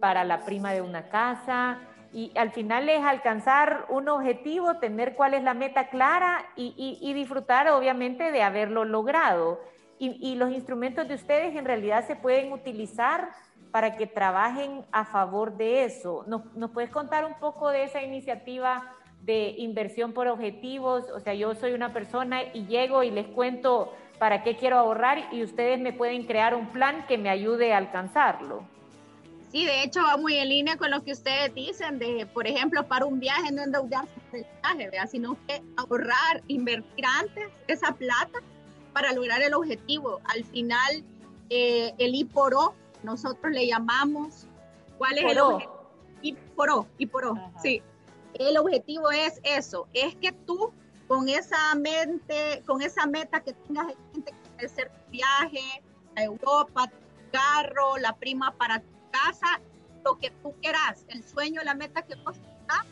para 0.00 0.24
la 0.24 0.44
prima 0.44 0.72
de 0.72 0.82
una 0.82 1.08
casa. 1.08 1.78
Y 2.14 2.32
al 2.36 2.52
final 2.52 2.88
es 2.88 3.04
alcanzar 3.04 3.84
un 3.90 4.08
objetivo, 4.08 4.78
tener 4.78 5.14
cuál 5.16 5.34
es 5.34 5.42
la 5.42 5.52
meta 5.52 5.88
clara 5.88 6.46
y, 6.56 7.12
disfrutar 7.12 7.68
obviamente 7.68 8.32
de 8.32 8.42
haberlo 8.42 8.84
logrado. 8.84 9.60
Y, 9.98 10.16
y 10.20 10.36
los 10.36 10.50
instrumentos 10.52 11.06
de 11.06 11.14
ustedes 11.14 11.54
en 11.56 11.64
realidad 11.64 12.06
se 12.06 12.16
pueden 12.16 12.52
utilizar 12.52 13.30
para 13.74 13.96
que 13.96 14.06
trabajen 14.06 14.84
a 14.92 15.04
favor 15.04 15.56
de 15.56 15.82
eso. 15.82 16.24
¿Nos, 16.28 16.70
puedes 16.70 16.90
contar 16.90 17.24
un 17.24 17.34
poco 17.40 17.70
de 17.70 17.82
esa 17.82 18.00
iniciativa 18.02 18.88
de 19.20 19.52
inversión 19.58 20.12
por 20.12 20.28
objetivos? 20.28 21.10
O 21.10 21.18
sea, 21.18 21.34
yo 21.34 21.56
soy 21.56 21.72
una 21.72 21.92
persona 21.92 22.44
y 22.52 22.66
llego 22.66 23.02
y 23.02 23.10
les 23.10 23.26
cuento 23.26 23.92
para 24.20 24.44
qué 24.44 24.56
quiero 24.56 24.78
ahorrar 24.78 25.18
y 25.32 25.42
ustedes 25.42 25.80
me 25.80 25.92
pueden 25.92 26.24
crear 26.24 26.54
un 26.54 26.68
plan 26.68 27.04
que 27.08 27.18
me 27.18 27.30
ayude 27.30 27.74
a 27.74 27.78
alcanzarlo. 27.78 28.62
Sí, 29.54 29.64
de 29.66 29.84
hecho 29.84 30.02
va 30.02 30.16
muy 30.16 30.36
en 30.36 30.48
línea 30.48 30.76
con 30.76 30.90
lo 30.90 31.04
que 31.04 31.12
ustedes 31.12 31.54
dicen 31.54 32.00
de, 32.00 32.26
por 32.26 32.48
ejemplo, 32.48 32.88
para 32.88 33.04
un 33.04 33.20
viaje 33.20 33.52
no 33.52 33.62
endeudarse 33.62 34.12
por 34.28 34.40
el 34.40 34.90
viaje, 34.90 35.06
sino 35.06 35.38
que 35.46 35.62
ahorrar, 35.76 36.42
invertir 36.48 37.04
antes 37.06 37.52
esa 37.68 37.92
plata 37.92 38.40
para 38.92 39.12
lograr 39.12 39.40
el 39.42 39.54
objetivo. 39.54 40.20
Al 40.24 40.42
final, 40.42 41.04
eh, 41.50 41.94
el 41.98 42.16
I 42.16 42.24
por 42.24 42.52
O 42.52 42.74
nosotros 43.04 43.52
le 43.52 43.68
llamamos, 43.68 44.48
¿cuál 44.98 45.18
es 45.18 45.24
el 45.30 45.38
objetivo? 45.38 45.88
Y 46.20 46.32
por 46.32 46.70
O, 46.70 46.88
y 46.98 47.06
por 47.06 47.24
O, 47.26 47.52
sí. 47.62 47.80
El 48.34 48.56
objetivo 48.56 49.12
es 49.12 49.40
eso, 49.44 49.86
es 49.92 50.16
que 50.16 50.32
tú 50.32 50.72
con 51.06 51.28
esa 51.28 51.76
mente, 51.76 52.60
con 52.66 52.82
esa 52.82 53.06
meta 53.06 53.38
que 53.38 53.52
tengas 53.52 53.86
en 53.90 53.96
mente, 54.14 54.34
hacer 54.64 54.90
tu 54.90 55.12
viaje 55.12 55.80
a 56.16 56.24
Europa, 56.24 56.88
tu 56.88 57.30
carro, 57.30 57.98
la 57.98 58.16
prima 58.16 58.50
para 58.50 58.80
tu 58.80 58.94
casa, 59.22 59.60
lo 60.04 60.18
que 60.18 60.30
tú 60.42 60.54
quieras, 60.60 61.04
el 61.08 61.22
sueño, 61.22 61.62
la 61.64 61.74
meta 61.74 62.02
que 62.02 62.14
vos 62.16 62.36
tengas, 62.36 62.86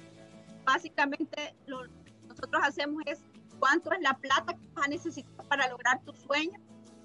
básicamente 0.64 1.54
lo 1.66 1.82
que 1.82 2.12
nosotros 2.28 2.62
hacemos 2.64 3.02
es 3.06 3.20
cuánto 3.58 3.92
es 3.92 4.00
la 4.00 4.14
plata 4.14 4.54
que 4.54 4.68
vas 4.74 4.86
a 4.86 4.88
necesitar 4.88 5.46
para 5.48 5.68
lograr 5.68 6.00
tu 6.02 6.12
sueño 6.14 6.58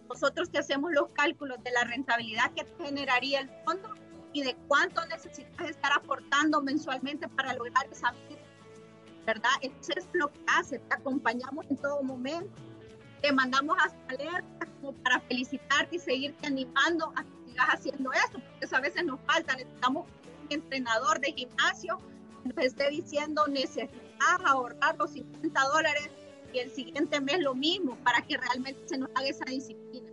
nosotros 0.09 0.49
te 0.49 0.59
hacemos 0.59 0.91
los 0.91 1.09
cálculos 1.09 1.61
de 1.63 1.71
la 1.71 1.83
rentabilidad 1.83 2.51
que 2.53 2.65
generaría 2.83 3.41
el 3.41 3.49
fondo 3.65 3.93
y 4.33 4.43
de 4.43 4.55
cuánto 4.67 5.05
necesitas 5.07 5.69
estar 5.69 5.91
aportando 5.93 6.61
mensualmente 6.61 7.27
para 7.29 7.53
lograr 7.53 7.87
esa 7.91 8.11
meta, 8.11 8.41
¿verdad? 9.25 9.49
Eso 9.61 9.93
es 9.95 10.07
lo 10.13 10.31
que 10.31 10.39
hace, 10.47 10.79
te 10.79 10.95
acompañamos 10.95 11.65
en 11.69 11.77
todo 11.77 12.01
momento, 12.03 12.51
te 13.21 13.31
mandamos 13.31 13.77
hasta 13.83 13.99
alertas 14.09 14.69
como 14.79 14.93
para 15.03 15.19
felicitarte 15.21 15.95
y 15.95 15.99
seguirte 15.99 16.47
animando 16.47 17.11
a 17.15 17.23
que 17.23 17.36
haciendo 17.65 18.11
eso, 18.13 18.39
porque 18.59 18.75
a 18.75 18.79
veces 18.79 19.05
nos 19.05 19.19
falta, 19.21 19.55
necesitamos 19.55 20.05
un 20.43 20.51
entrenador 20.51 21.19
de 21.19 21.31
gimnasio 21.33 21.99
que 22.43 22.49
nos 22.49 22.65
esté 22.65 22.89
diciendo 22.89 23.45
necesitas 23.47 23.89
ahorrar 24.45 24.95
los 24.97 25.11
50 25.11 25.61
dólares 25.73 26.09
y 26.53 26.59
el 26.59 26.71
siguiente 26.71 27.19
mes 27.19 27.39
lo 27.39 27.53
mismo 27.53 27.97
para 28.03 28.21
que 28.21 28.37
realmente 28.37 28.79
se 28.87 28.97
nos 28.97 29.09
haga 29.15 29.27
esa 29.27 29.45
disciplina. 29.45 30.09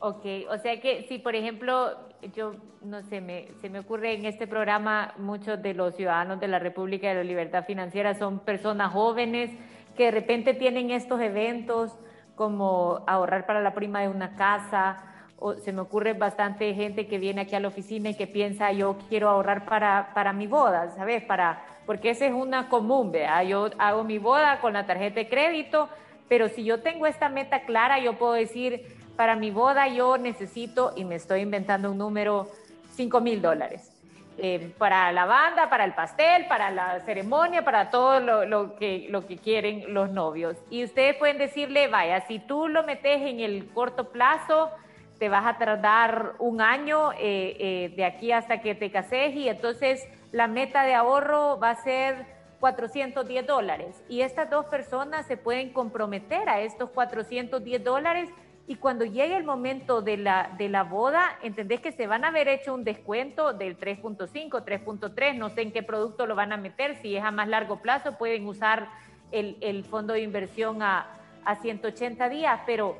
Ok, 0.00 0.24
o 0.50 0.58
sea 0.58 0.80
que 0.80 1.06
si 1.08 1.18
por 1.18 1.34
ejemplo, 1.34 1.98
yo 2.34 2.54
no 2.82 3.02
sé, 3.02 3.20
me, 3.20 3.48
se 3.60 3.68
me 3.70 3.80
ocurre 3.80 4.14
en 4.14 4.26
este 4.26 4.46
programa, 4.46 5.14
muchos 5.18 5.60
de 5.62 5.74
los 5.74 5.96
ciudadanos 5.96 6.38
de 6.38 6.48
la 6.48 6.58
República 6.58 7.08
de 7.08 7.14
la 7.16 7.24
Libertad 7.24 7.64
Financiera 7.64 8.14
son 8.14 8.40
personas 8.40 8.92
jóvenes 8.92 9.50
que 9.96 10.04
de 10.04 10.10
repente 10.12 10.54
tienen 10.54 10.90
estos 10.90 11.20
eventos 11.20 11.92
como 12.36 13.02
ahorrar 13.06 13.46
para 13.46 13.60
la 13.60 13.74
prima 13.74 14.02
de 14.02 14.08
una 14.08 14.36
casa, 14.36 14.98
o 15.38 15.54
se 15.54 15.72
me 15.72 15.80
ocurre 15.80 16.12
bastante 16.14 16.72
gente 16.74 17.08
que 17.08 17.18
viene 17.18 17.42
aquí 17.42 17.54
a 17.54 17.60
la 17.60 17.68
oficina 17.68 18.10
y 18.10 18.14
que 18.14 18.26
piensa 18.26 18.72
yo 18.72 18.96
quiero 19.08 19.28
ahorrar 19.28 19.66
para, 19.66 20.12
para 20.14 20.32
mi 20.32 20.46
boda, 20.46 20.90
¿sabes? 20.96 21.22
Para 21.24 21.62
porque 21.86 22.10
esa 22.10 22.26
es 22.26 22.32
una 22.32 22.68
común, 22.68 23.12
¿vea? 23.12 23.42
Yo 23.44 23.70
hago 23.78 24.02
mi 24.02 24.18
boda 24.18 24.60
con 24.60 24.72
la 24.72 24.86
tarjeta 24.86 25.20
de 25.20 25.28
crédito, 25.28 25.88
pero 26.28 26.48
si 26.48 26.64
yo 26.64 26.80
tengo 26.80 27.06
esta 27.06 27.28
meta 27.28 27.62
clara, 27.64 28.00
yo 28.00 28.18
puedo 28.18 28.32
decir, 28.32 28.82
para 29.14 29.36
mi 29.36 29.52
boda 29.52 29.86
yo 29.88 30.18
necesito, 30.18 30.92
y 30.96 31.04
me 31.04 31.14
estoy 31.14 31.42
inventando 31.42 31.92
un 31.92 31.98
número, 31.98 32.48
5 32.96 33.20
mil 33.20 33.40
dólares. 33.40 33.95
Eh, 34.38 34.74
para 34.76 35.12
la 35.12 35.24
banda, 35.24 35.70
para 35.70 35.84
el 35.84 35.94
pastel, 35.94 36.46
para 36.46 36.70
la 36.70 37.00
ceremonia, 37.00 37.64
para 37.64 37.88
todo 37.88 38.20
lo, 38.20 38.76
que, 38.76 39.06
lo 39.08 39.26
que 39.26 39.38
quieren 39.38 39.94
los 39.94 40.10
novios. 40.10 40.56
Y 40.68 40.84
ustedes 40.84 41.16
pueden 41.16 41.38
decirle, 41.38 41.88
vaya, 41.88 42.20
si 42.26 42.38
tú 42.38 42.68
lo 42.68 42.82
metes 42.82 43.22
en 43.22 43.40
el 43.40 43.66
corto 43.72 44.10
plazo, 44.10 44.70
te 45.18 45.30
vas 45.30 45.46
a 45.46 45.56
tardar 45.56 46.34
un 46.38 46.60
año 46.60 47.12
eh, 47.12 47.56
eh, 47.58 47.92
de 47.96 48.04
aquí 48.04 48.32
hasta 48.32 48.60
que 48.60 48.74
te 48.74 48.90
cases 48.90 49.34
y 49.34 49.48
entonces 49.48 50.06
la 50.32 50.46
meta 50.46 50.82
de 50.84 50.94
ahorro 50.94 51.58
va 51.58 51.70
a 51.70 51.76
ser 51.76 52.26
410 52.60 53.46
dólares 53.46 54.04
y 54.08 54.20
estas 54.20 54.50
dos 54.50 54.66
personas 54.66 55.26
se 55.26 55.38
pueden 55.38 55.72
comprometer 55.72 56.48
a 56.50 56.60
estos 56.60 56.90
410 56.90 57.82
dólares 57.82 58.28
y 58.68 58.76
cuando 58.76 59.04
llegue 59.04 59.36
el 59.36 59.44
momento 59.44 60.02
de 60.02 60.16
la, 60.16 60.54
de 60.58 60.68
la 60.68 60.82
boda, 60.82 61.38
entendés 61.42 61.80
que 61.80 61.92
se 61.92 62.06
van 62.06 62.24
a 62.24 62.28
haber 62.28 62.48
hecho 62.48 62.74
un 62.74 62.82
descuento 62.82 63.52
del 63.52 63.78
3.5, 63.78 64.64
3.3, 64.64 65.36
no 65.36 65.50
sé 65.50 65.62
en 65.62 65.72
qué 65.72 65.82
producto 65.82 66.26
lo 66.26 66.34
van 66.34 66.52
a 66.52 66.56
meter, 66.56 67.00
si 67.00 67.16
es 67.16 67.22
a 67.22 67.30
más 67.30 67.48
largo 67.48 67.80
plazo 67.80 68.18
pueden 68.18 68.46
usar 68.46 68.88
el, 69.30 69.56
el 69.60 69.84
fondo 69.84 70.14
de 70.14 70.22
inversión 70.22 70.82
a, 70.82 71.06
a 71.44 71.56
180 71.56 72.28
días, 72.28 72.60
pero 72.66 72.96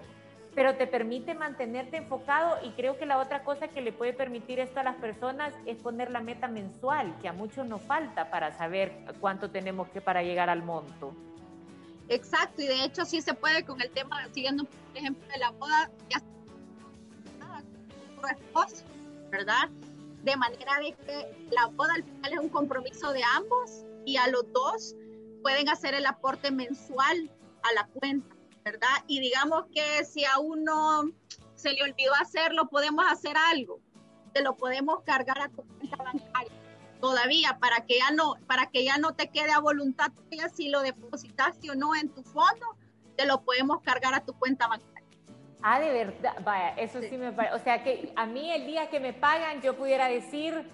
pero 0.56 0.74
te 0.74 0.86
permite 0.86 1.34
mantenerte 1.34 1.98
enfocado 1.98 2.56
y 2.64 2.70
creo 2.70 2.96
que 2.96 3.04
la 3.04 3.18
otra 3.18 3.44
cosa 3.44 3.68
que 3.68 3.82
le 3.82 3.92
puede 3.92 4.14
permitir 4.14 4.58
esto 4.58 4.80
a 4.80 4.82
las 4.82 4.96
personas 4.96 5.52
es 5.66 5.76
poner 5.76 6.10
la 6.10 6.22
meta 6.22 6.48
mensual, 6.48 7.14
que 7.20 7.28
a 7.28 7.34
muchos 7.34 7.66
nos 7.66 7.82
falta 7.82 8.30
para 8.30 8.52
saber 8.52 8.90
cuánto 9.20 9.50
tenemos 9.50 9.86
que 9.90 10.00
para 10.00 10.22
llegar 10.22 10.48
al 10.48 10.62
monto. 10.62 11.14
Exacto, 12.08 12.62
y 12.62 12.66
de 12.66 12.84
hecho 12.84 13.04
sí 13.04 13.20
se 13.20 13.34
puede 13.34 13.64
con 13.64 13.80
el 13.80 13.90
tema, 13.90 14.26
siguiendo 14.32 14.66
el 14.92 14.96
ejemplo 14.98 15.26
de 15.28 15.38
la 15.38 15.50
boda, 15.50 15.90
ya 16.08 16.22
esposo, 18.30 18.84
¿verdad? 19.30 19.68
De 20.24 20.36
manera 20.36 20.78
de 20.80 20.92
que 21.04 21.48
la 21.52 21.66
boda 21.66 21.94
al 21.94 22.02
final 22.02 22.32
es 22.32 22.38
un 22.40 22.48
compromiso 22.48 23.12
de 23.12 23.22
ambos 23.22 23.84
y 24.04 24.16
a 24.16 24.26
los 24.28 24.52
dos 24.52 24.96
pueden 25.42 25.68
hacer 25.68 25.94
el 25.94 26.06
aporte 26.06 26.50
mensual 26.50 27.30
a 27.62 27.72
la 27.74 27.86
cuenta. 27.86 28.36
¿verdad? 28.66 28.88
Y 29.06 29.20
digamos 29.20 29.66
que 29.72 30.04
si 30.04 30.24
a 30.24 30.40
uno 30.40 31.04
se 31.54 31.72
le 31.72 31.84
olvidó 31.84 32.12
hacerlo, 32.20 32.68
podemos 32.68 33.04
hacer 33.08 33.36
algo. 33.36 33.78
Te 34.34 34.42
lo 34.42 34.56
podemos 34.56 35.04
cargar 35.04 35.40
a 35.40 35.48
tu 35.48 35.62
cuenta 35.62 35.96
bancaria 35.98 36.50
todavía 37.00 37.58
para 37.60 37.84
que 37.86 37.98
ya 37.98 38.10
no 38.10 38.34
para 38.46 38.66
que 38.66 38.84
ya 38.84 38.98
no 38.98 39.14
te 39.14 39.28
quede 39.28 39.52
a 39.52 39.60
voluntad 39.60 40.12
tuya 40.12 40.48
si 40.48 40.68
lo 40.68 40.82
depositaste 40.82 41.70
o 41.70 41.74
no 41.74 41.94
en 41.94 42.08
tu 42.08 42.22
fondo, 42.22 42.76
te 43.16 43.26
lo 43.26 43.42
podemos 43.42 43.80
cargar 43.82 44.14
a 44.14 44.20
tu 44.20 44.32
cuenta 44.34 44.66
bancaria. 44.68 45.06
Ah, 45.62 45.80
de 45.80 45.90
verdad, 45.90 46.34
vaya, 46.44 46.70
eso 46.76 47.00
sí, 47.00 47.08
sí 47.08 47.16
me 47.16 47.32
parece, 47.32 47.54
o 47.54 47.58
sea 47.58 47.82
que 47.82 48.12
a 48.14 48.26
mí 48.26 48.52
el 48.52 48.66
día 48.66 48.88
que 48.88 49.00
me 49.00 49.12
pagan 49.12 49.60
yo 49.62 49.76
pudiera 49.76 50.06
decir 50.08 50.64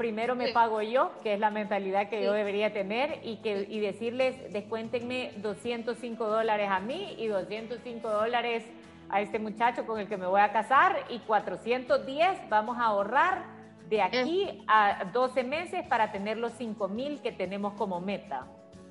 primero 0.00 0.34
me 0.34 0.48
pago 0.54 0.80
yo, 0.80 1.12
que 1.22 1.34
es 1.34 1.40
la 1.40 1.50
mentalidad 1.50 2.08
que 2.08 2.22
yo 2.22 2.32
debería 2.32 2.72
tener, 2.72 3.20
y, 3.22 3.36
que, 3.42 3.66
y 3.68 3.80
decirles, 3.80 4.50
descuéntenme 4.50 5.32
205 5.42 6.26
dólares 6.26 6.70
a 6.70 6.80
mí 6.80 7.16
y 7.18 7.26
205 7.26 8.08
dólares 8.08 8.64
a 9.10 9.20
este 9.20 9.38
muchacho 9.38 9.84
con 9.84 10.00
el 10.00 10.08
que 10.08 10.16
me 10.16 10.26
voy 10.26 10.40
a 10.40 10.52
casar, 10.52 11.04
y 11.10 11.18
410 11.18 12.48
vamos 12.48 12.78
a 12.78 12.84
ahorrar 12.84 13.44
de 13.90 14.00
aquí 14.00 14.62
a 14.68 15.04
12 15.12 15.42
meses 15.42 15.86
para 15.88 16.12
tener 16.12 16.38
los 16.38 16.52
5 16.52 16.88
mil 16.88 17.20
que 17.20 17.32
tenemos 17.32 17.74
como 17.74 18.00
meta. 18.00 18.46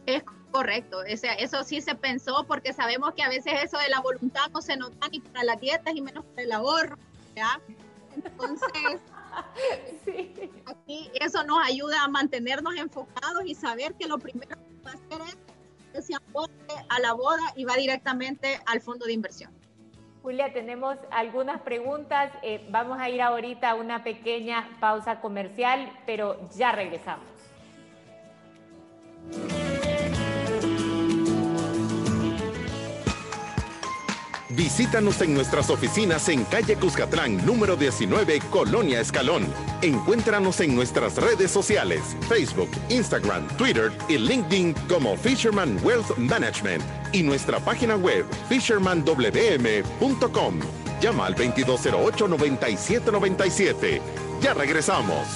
Es 0.06 0.24
correcto, 0.52 1.04
eso 1.04 1.64
sí 1.64 1.80
se 1.82 1.96
pensó 1.96 2.46
porque 2.46 2.74
sabemos 2.74 3.14
que 3.14 3.24
a 3.24 3.30
veces 3.30 3.54
eso 3.64 3.78
de 3.78 3.90
la 3.90 4.02
voluntad 4.02 4.50
no 4.54 4.62
se 4.62 4.76
nota 4.76 5.08
ni 5.08 5.22
para 5.22 5.44
las 5.46 5.62
dietas 5.62 5.96
y 5.96 6.02
menos 6.02 6.26
para 6.26 6.42
el 6.44 6.52
ahorro, 6.52 6.98
¿ya? 7.36 7.62
Entonces... 8.16 9.02
sí. 10.06 10.52
Aquí 10.66 11.10
eso 11.14 11.44
nos 11.44 11.66
ayuda 11.66 12.04
a 12.04 12.08
mantenernos 12.08 12.76
enfocados 12.76 13.44
y 13.46 13.56
saber 13.56 13.94
que 13.94 14.08
lo 14.08 14.18
primero 14.18 14.58
que 14.58 14.84
va 14.86 14.92
a 14.92 14.94
hacer 14.96 15.22
es 15.22 15.38
que 15.94 16.02
se 16.02 16.16
aporte 16.16 16.74
a 16.90 17.00
la 17.00 17.14
boda 17.14 17.54
y 17.56 17.64
va 17.64 17.76
directamente 17.76 18.60
al 18.66 18.82
fondo 18.82 19.06
de 19.06 19.14
inversión. 19.14 19.59
Julia, 20.22 20.52
tenemos 20.52 20.98
algunas 21.12 21.62
preguntas. 21.62 22.32
Eh, 22.44 22.68
vamos 22.70 23.00
a 23.00 23.10
ir 23.10 23.22
ahorita 23.22 23.72
a 23.72 23.76
una 23.76 24.04
pequeña 24.04 24.78
pausa 24.80 25.22
comercial, 25.22 25.92
pero 26.06 26.38
ya 26.56 26.72
regresamos. 26.72 27.26
Visítanos 34.50 35.22
en 35.22 35.34
nuestras 35.36 35.70
oficinas 35.70 36.28
en 36.28 36.44
calle 36.44 36.76
Cuscatlán, 36.76 37.46
número 37.46 37.78
19, 37.78 38.42
Colonia 38.50 39.00
Escalón. 39.00 39.46
Encuéntranos 39.82 40.60
en 40.60 40.76
nuestras 40.76 41.16
redes 41.16 41.50
sociales, 41.50 42.18
Facebook, 42.28 42.70
Instagram, 42.90 43.48
Twitter 43.58 43.92
y 44.10 44.18
LinkedIn 44.18 44.74
como 44.90 45.16
Fisherman 45.16 45.80
Wealth 45.82 46.18
Management 46.18 46.84
y 47.12 47.24
nuestra 47.24 47.60
página 47.60 47.96
web 47.96 48.26
fishermanwm.com. 48.48 50.60
Llama 51.02 51.26
al 51.26 51.36
2208-9797. 51.36 54.02
Ya 54.42 54.54
regresamos. 54.54 55.28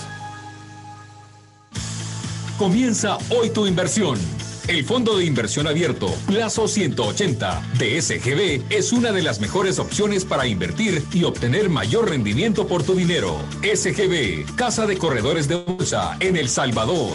Comienza 2.58 3.18
hoy 3.30 3.50
tu 3.50 3.66
inversión. 3.66 4.20
El 4.68 4.86
Fondo 4.86 5.18
de 5.18 5.26
Inversión 5.26 5.68
Abierto, 5.68 6.08
plazo 6.26 6.70
180 6.70 7.62
de 7.78 8.02
SGB, 8.02 8.64
es 8.70 8.94
una 8.94 9.12
de 9.12 9.22
las 9.22 9.42
mejores 9.42 9.78
opciones 9.78 10.24
para 10.24 10.48
invertir 10.48 11.04
y 11.12 11.26
obtener 11.26 11.70
mayor 11.70 12.10
rendimiento 12.10 12.66
por 12.66 12.84
tu 12.84 12.96
dinero. 12.96 13.36
SGB, 13.62 14.56
Casa 14.56 14.86
de 14.86 14.98
Corredores 14.98 15.50
de 15.50 15.56
Bolsa 15.56 16.16
en 16.22 16.38
El 16.38 16.48
Salvador. 16.48 17.12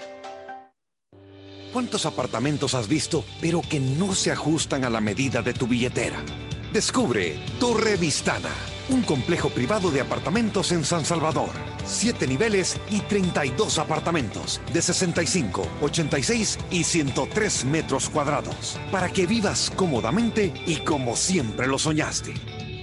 ¿Cuántos 1.73 2.05
apartamentos 2.05 2.75
has 2.75 2.87
visto, 2.87 3.25
pero 3.41 3.61
que 3.61 3.79
no 3.79 4.13
se 4.13 4.31
ajustan 4.31 4.85
a 4.85 4.91
la 4.91 5.01
medida 5.01 5.41
de 5.41 5.55
tu 5.55 5.65
billetera? 5.65 6.23
Descubre 6.71 7.39
Torre 7.59 7.97
Vistana, 7.97 8.51
un 8.89 9.03
complejo 9.03 9.49
privado 9.49 9.91
de 9.91 10.01
apartamentos 10.01 10.71
en 10.71 10.83
San 10.83 11.05
Salvador. 11.05 11.49
Siete 11.85 12.27
niveles 12.27 12.77
y 12.89 13.01
32 13.01 13.77
apartamentos 13.79 14.59
de 14.73 14.81
65, 14.81 15.67
86 15.81 16.59
y 16.71 16.83
103 16.83 17.65
metros 17.65 18.09
cuadrados, 18.09 18.79
para 18.91 19.09
que 19.09 19.25
vivas 19.25 19.71
cómodamente 19.75 20.53
y 20.65 20.77
como 20.77 21.15
siempre 21.15 21.67
lo 21.67 21.77
soñaste. 21.77 22.33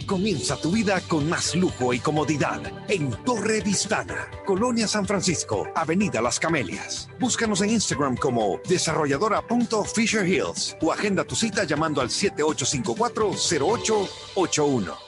Comienza 0.07 0.57
tu 0.57 0.71
vida 0.71 1.01
con 1.09 1.29
más 1.29 1.57
lujo 1.57 1.93
y 1.93 1.99
comodidad 1.99 2.63
en 2.89 3.11
Torre 3.25 3.61
Vistana, 3.61 4.31
Colonia 4.47 4.87
San 4.87 5.05
Francisco, 5.05 5.67
Avenida 5.75 6.23
Las 6.23 6.39
Camelias. 6.39 7.09
Búscanos 7.19 7.61
en 7.63 7.71
Instagram 7.71 8.17
como 8.17 8.61
desarrolladora.fisherhills 8.69 10.77
o 10.81 10.93
agenda 10.93 11.25
tu 11.25 11.35
cita 11.35 11.65
llamando 11.65 12.01
al 12.01 12.11
7854-0881. 12.11 15.06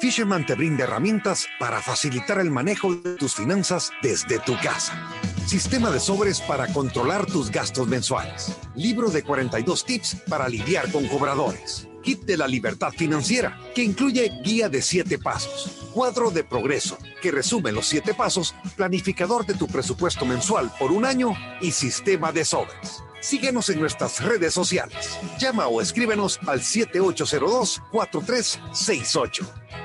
Fisherman 0.00 0.44
te 0.44 0.54
brinda 0.54 0.84
herramientas 0.84 1.46
para 1.58 1.80
facilitar 1.80 2.38
el 2.38 2.50
manejo 2.50 2.94
de 2.94 3.14
tus 3.14 3.34
finanzas 3.34 3.90
desde 4.02 4.38
tu 4.40 4.54
casa. 4.60 5.10
Sistema 5.46 5.90
de 5.90 6.00
sobres 6.00 6.40
para 6.40 6.66
controlar 6.72 7.26
tus 7.26 7.50
gastos 7.50 7.88
mensuales. 7.88 8.56
Libro 8.74 9.10
de 9.10 9.22
42 9.22 9.84
tips 9.84 10.16
para 10.28 10.48
lidiar 10.48 10.90
con 10.90 11.06
cobradores 11.08 11.88
Kit 12.04 12.24
de 12.24 12.36
la 12.36 12.46
Libertad 12.46 12.92
Financiera, 12.92 13.58
que 13.74 13.82
incluye 13.82 14.30
guía 14.44 14.68
de 14.68 14.82
siete 14.82 15.18
pasos, 15.18 15.88
cuadro 15.92 16.30
de 16.30 16.44
progreso, 16.44 16.98
que 17.22 17.32
resume 17.32 17.72
los 17.72 17.86
siete 17.86 18.12
pasos, 18.12 18.54
planificador 18.76 19.46
de 19.46 19.54
tu 19.54 19.66
presupuesto 19.66 20.26
mensual 20.26 20.70
por 20.78 20.92
un 20.92 21.06
año 21.06 21.32
y 21.62 21.70
sistema 21.72 22.30
de 22.30 22.44
sobres. 22.44 23.02
Síguenos 23.20 23.70
en 23.70 23.80
nuestras 23.80 24.22
redes 24.22 24.52
sociales. 24.52 25.18
Llama 25.38 25.66
o 25.66 25.80
escríbenos 25.80 26.38
al 26.46 26.60
7802-4368. 26.60 29.46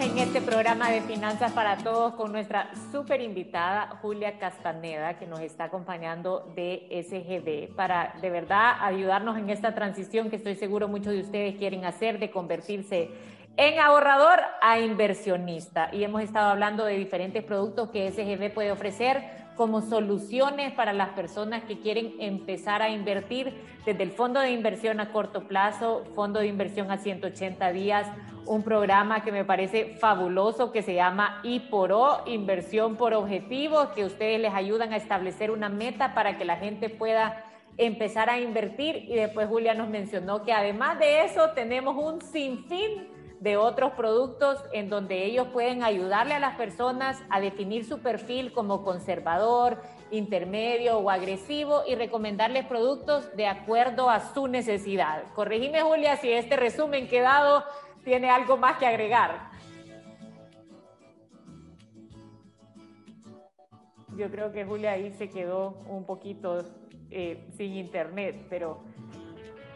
en 0.00 0.18
este 0.18 0.42
programa 0.42 0.90
de 0.90 1.00
Finanzas 1.00 1.52
para 1.52 1.78
Todos 1.78 2.14
con 2.14 2.30
nuestra 2.30 2.70
súper 2.92 3.22
invitada 3.22 3.98
Julia 4.02 4.38
Castaneda, 4.38 5.18
que 5.18 5.26
nos 5.26 5.40
está 5.40 5.64
acompañando 5.64 6.52
de 6.54 6.86
SGB, 7.08 7.74
para 7.74 8.14
de 8.20 8.28
verdad 8.28 8.76
ayudarnos 8.80 9.38
en 9.38 9.48
esta 9.48 9.74
transición 9.74 10.28
que 10.28 10.36
estoy 10.36 10.54
seguro 10.54 10.88
muchos 10.88 11.12
de 11.12 11.20
ustedes 11.20 11.56
quieren 11.56 11.86
hacer 11.86 12.18
de 12.18 12.30
convertirse 12.30 13.10
en 13.56 13.78
ahorrador 13.78 14.40
a 14.60 14.80
inversionista. 14.80 15.88
Y 15.92 16.04
hemos 16.04 16.22
estado 16.22 16.50
hablando 16.50 16.84
de 16.84 16.96
diferentes 16.96 17.42
productos 17.42 17.90
que 17.90 18.10
SGB 18.10 18.52
puede 18.52 18.72
ofrecer 18.72 19.45
como 19.56 19.80
soluciones 19.80 20.72
para 20.72 20.92
las 20.92 21.10
personas 21.10 21.64
que 21.64 21.78
quieren 21.80 22.14
empezar 22.20 22.82
a 22.82 22.90
invertir 22.90 23.54
desde 23.84 24.02
el 24.02 24.12
fondo 24.12 24.40
de 24.40 24.50
inversión 24.50 25.00
a 25.00 25.12
corto 25.12 25.48
plazo, 25.48 26.04
fondo 26.14 26.40
de 26.40 26.46
inversión 26.46 26.90
a 26.90 26.98
180 26.98 27.72
días, 27.72 28.06
un 28.46 28.62
programa 28.62 29.24
que 29.24 29.32
me 29.32 29.44
parece 29.44 29.96
fabuloso 29.96 30.70
que 30.72 30.82
se 30.82 30.94
llama 30.94 31.40
IPORO, 31.42 32.24
Inversión 32.26 32.96
por 32.96 33.14
Objetivos, 33.14 33.88
que 33.88 34.04
ustedes 34.04 34.40
les 34.40 34.54
ayudan 34.54 34.92
a 34.92 34.96
establecer 34.96 35.50
una 35.50 35.68
meta 35.68 36.14
para 36.14 36.38
que 36.38 36.44
la 36.44 36.56
gente 36.56 36.88
pueda 36.88 37.44
empezar 37.76 38.30
a 38.30 38.38
invertir. 38.38 39.04
Y 39.08 39.14
después 39.14 39.48
Julia 39.48 39.74
nos 39.74 39.88
mencionó 39.88 40.42
que 40.42 40.52
además 40.52 40.98
de 40.98 41.24
eso 41.24 41.50
tenemos 41.54 41.96
un 41.96 42.20
sinfín 42.20 43.15
de 43.40 43.56
otros 43.56 43.92
productos 43.92 44.62
en 44.72 44.88
donde 44.88 45.24
ellos 45.24 45.48
pueden 45.48 45.82
ayudarle 45.82 46.34
a 46.34 46.38
las 46.38 46.56
personas 46.56 47.22
a 47.28 47.40
definir 47.40 47.84
su 47.84 48.00
perfil 48.00 48.52
como 48.52 48.82
conservador, 48.82 49.82
intermedio 50.10 50.98
o 50.98 51.10
agresivo 51.10 51.82
y 51.86 51.94
recomendarles 51.94 52.64
productos 52.66 53.34
de 53.36 53.46
acuerdo 53.46 54.08
a 54.08 54.32
su 54.32 54.48
necesidad. 54.48 55.24
Corregime, 55.34 55.82
Julia, 55.82 56.16
si 56.16 56.32
este 56.32 56.56
resumen 56.56 57.08
que 57.08 57.20
dado 57.20 57.64
tiene 58.04 58.30
algo 58.30 58.56
más 58.56 58.78
que 58.78 58.86
agregar. 58.86 59.50
Yo 64.16 64.30
creo 64.30 64.50
que 64.50 64.64
Julia 64.64 64.92
ahí 64.92 65.12
se 65.12 65.28
quedó 65.28 65.82
un 65.88 66.06
poquito 66.06 66.64
eh, 67.10 67.48
sin 67.56 67.74
internet, 67.74 68.46
pero 68.48 68.82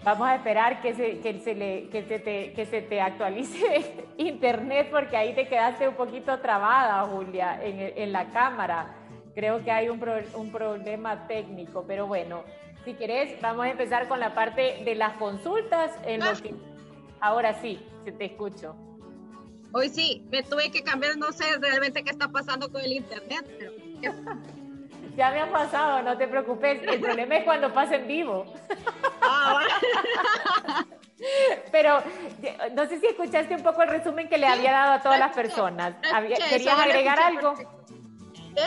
Vamos 0.02 0.28
a 0.28 0.36
esperar 0.36 0.80
que 0.80 0.94
se, 0.94 1.18
que 1.18 1.38
se, 1.40 1.54
le, 1.54 1.88
que 1.90 2.02
se, 2.04 2.18
te, 2.18 2.52
que 2.54 2.64
se 2.64 2.80
te 2.80 3.00
actualice 3.00 4.06
internet 4.16 4.88
porque 4.90 5.16
ahí 5.16 5.34
te 5.34 5.46
quedaste 5.46 5.88
un 5.88 5.94
poquito 5.94 6.38
trabada, 6.40 7.02
Julia, 7.02 7.60
en, 7.62 7.92
en 7.96 8.12
la 8.12 8.30
cámara. 8.30 8.94
Creo 9.34 9.62
que 9.62 9.70
hay 9.70 9.88
un, 9.88 10.02
un 10.34 10.50
problema 10.50 11.26
técnico, 11.26 11.84
pero 11.86 12.06
bueno, 12.06 12.44
si 12.84 12.94
querés, 12.94 13.40
vamos 13.42 13.66
a 13.66 13.70
empezar 13.70 14.08
con 14.08 14.20
la 14.20 14.34
parte 14.34 14.82
de 14.84 14.94
las 14.94 15.14
consultas. 15.14 15.92
En 16.04 16.20
lo 16.20 16.32
que... 16.32 16.54
Ahora 17.20 17.60
sí, 17.60 17.78
se 18.04 18.12
te 18.12 18.24
escucho. 18.24 18.74
Hoy 19.72 19.90
sí, 19.90 20.26
me 20.30 20.42
tuve 20.42 20.70
que 20.70 20.82
cambiar, 20.82 21.16
no 21.18 21.30
sé 21.32 21.44
realmente 21.60 22.02
qué 22.02 22.10
está 22.10 22.28
pasando 22.28 22.72
con 22.72 22.80
el 22.80 22.92
internet, 22.92 23.46
pero... 23.58 23.72
Ya 25.16 25.30
me 25.30 25.40
ha 25.40 25.50
pasado, 25.50 26.02
no 26.02 26.16
te 26.16 26.26
preocupes. 26.28 26.82
El 26.82 27.00
problema 27.00 27.36
es 27.36 27.44
cuando 27.44 27.72
pasa 27.72 27.96
en 27.96 28.06
vivo. 28.06 28.52
Ah, 29.22 29.60
Pero 31.72 32.02
no 32.74 32.86
sé 32.86 32.98
si 32.98 33.06
escuchaste 33.06 33.54
un 33.54 33.62
poco 33.62 33.82
el 33.82 33.90
resumen 33.90 34.28
que 34.28 34.38
le 34.38 34.46
había 34.46 34.72
dado 34.72 34.92
a 34.92 35.02
todas 35.02 35.18
las 35.18 35.34
personas. 35.34 35.94
¿Querías 36.48 36.78
agregar 36.78 37.20
algo? 37.20 37.54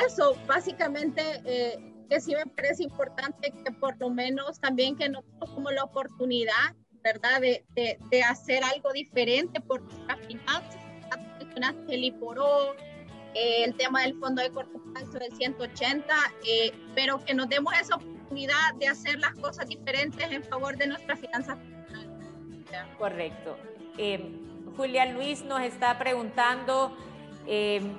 Eso, 0.06 0.36
básicamente, 0.48 1.22
eh, 1.46 1.94
que 2.10 2.22
sí 2.22 2.36
me 2.36 2.46
parece 2.46 2.84
importante 2.84 3.52
que 3.52 3.72
por 3.72 4.00
lo 4.00 4.10
menos 4.10 4.60
también 4.60 4.96
que 4.96 5.10
no 5.10 5.24
como 5.40 5.72
la 5.72 5.84
oportunidad, 5.84 6.76
¿verdad?, 7.04 7.42
de, 7.42 7.66
de, 7.70 7.98
de 8.10 8.24
hacer 8.24 8.64
algo 8.64 8.92
diferente 8.94 9.60
por 9.60 9.82
nuestras 9.82 10.20
finanzas. 10.28 10.84
El 11.88 12.04
IPORO, 12.04 12.76
eh, 13.34 13.64
el 13.64 13.76
tema 13.76 14.02
del 14.02 14.18
fondo 14.20 14.42
de 14.42 14.50
corto 14.52 14.80
plazo 14.92 15.20
de 15.20 15.30
180, 15.32 16.14
eh, 16.48 16.72
pero 16.96 17.24
que 17.24 17.34
nos 17.34 17.50
demos 17.50 17.74
esa 17.80 17.96
oportunidad 17.96 18.74
de 18.80 18.88
hacer 18.88 19.20
las 19.20 19.34
cosas 19.36 19.68
diferentes 19.68 20.32
en 20.32 20.44
favor 20.44 20.78
de 20.78 20.88
nuestras 20.88 21.20
finanzas 21.20 21.58
Correcto. 22.98 23.56
Eh, 24.00 24.32
Julia 24.76 25.06
Luis 25.06 25.44
nos 25.44 25.62
está 25.62 26.00
preguntando, 26.00 26.98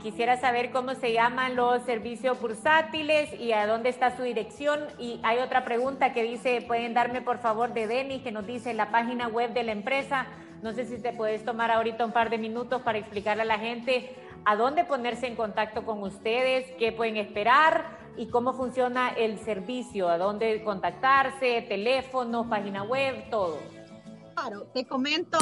quisiera 0.02 0.36
saber 0.36 0.72
cómo 0.72 0.94
se 0.94 1.12
llaman 1.12 1.54
los 1.54 1.82
servicios 1.84 2.40
bursátiles 2.40 3.32
y 3.38 3.52
a 3.52 3.68
dónde 3.68 3.90
está 3.90 4.16
su 4.16 4.24
dirección. 4.24 4.80
Y 4.98 5.20
hay 5.22 5.38
otra 5.38 5.64
pregunta 5.64 6.12
que 6.12 6.24
dice, 6.24 6.60
pueden 6.66 6.92
darme 6.92 7.22
por 7.22 7.38
favor 7.38 7.72
de 7.72 7.86
Denis, 7.86 8.22
que 8.22 8.32
nos 8.32 8.46
dice 8.46 8.74
la 8.74 8.90
página 8.90 9.28
web 9.28 9.52
de 9.52 9.62
la 9.62 9.70
empresa. 9.70 10.26
No 10.64 10.72
sé 10.72 10.86
si 10.86 10.96
te 10.96 11.12
puedes 11.12 11.44
tomar 11.44 11.70
ahorita 11.70 12.06
un 12.06 12.12
par 12.12 12.30
de 12.30 12.38
minutos 12.38 12.80
para 12.80 12.96
explicarle 12.96 13.42
a 13.42 13.44
la 13.44 13.58
gente 13.58 14.16
a 14.46 14.56
dónde 14.56 14.86
ponerse 14.86 15.26
en 15.26 15.36
contacto 15.36 15.84
con 15.84 16.02
ustedes, 16.02 16.64
qué 16.78 16.90
pueden 16.90 17.18
esperar 17.18 17.98
y 18.16 18.28
cómo 18.28 18.54
funciona 18.54 19.10
el 19.10 19.38
servicio, 19.40 20.08
a 20.08 20.16
dónde 20.16 20.64
contactarse, 20.64 21.60
teléfono, 21.68 22.48
página 22.48 22.82
web, 22.82 23.28
todo. 23.28 23.58
Claro, 24.36 24.62
te 24.72 24.86
comento, 24.86 25.36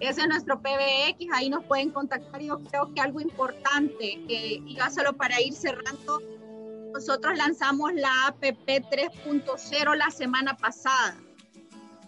Ese 0.00 0.22
es 0.22 0.28
nuestro 0.28 0.60
PBX, 0.60 1.32
ahí 1.32 1.48
nos 1.48 1.64
pueden 1.64 1.90
contactar. 1.90 2.40
Yo 2.40 2.58
creo 2.64 2.92
que 2.92 3.00
algo 3.00 3.20
importante, 3.20 4.20
eh, 4.28 4.60
y 4.66 4.74
ya 4.74 4.90
solo 4.90 5.12
para 5.12 5.40
ir 5.40 5.54
cerrando, 5.54 6.20
nosotros 6.92 7.38
lanzamos 7.38 7.94
la 7.94 8.26
APP 8.26 8.66
3.0 8.66 9.96
la 9.96 10.10
semana 10.10 10.56
pasada. 10.56 11.16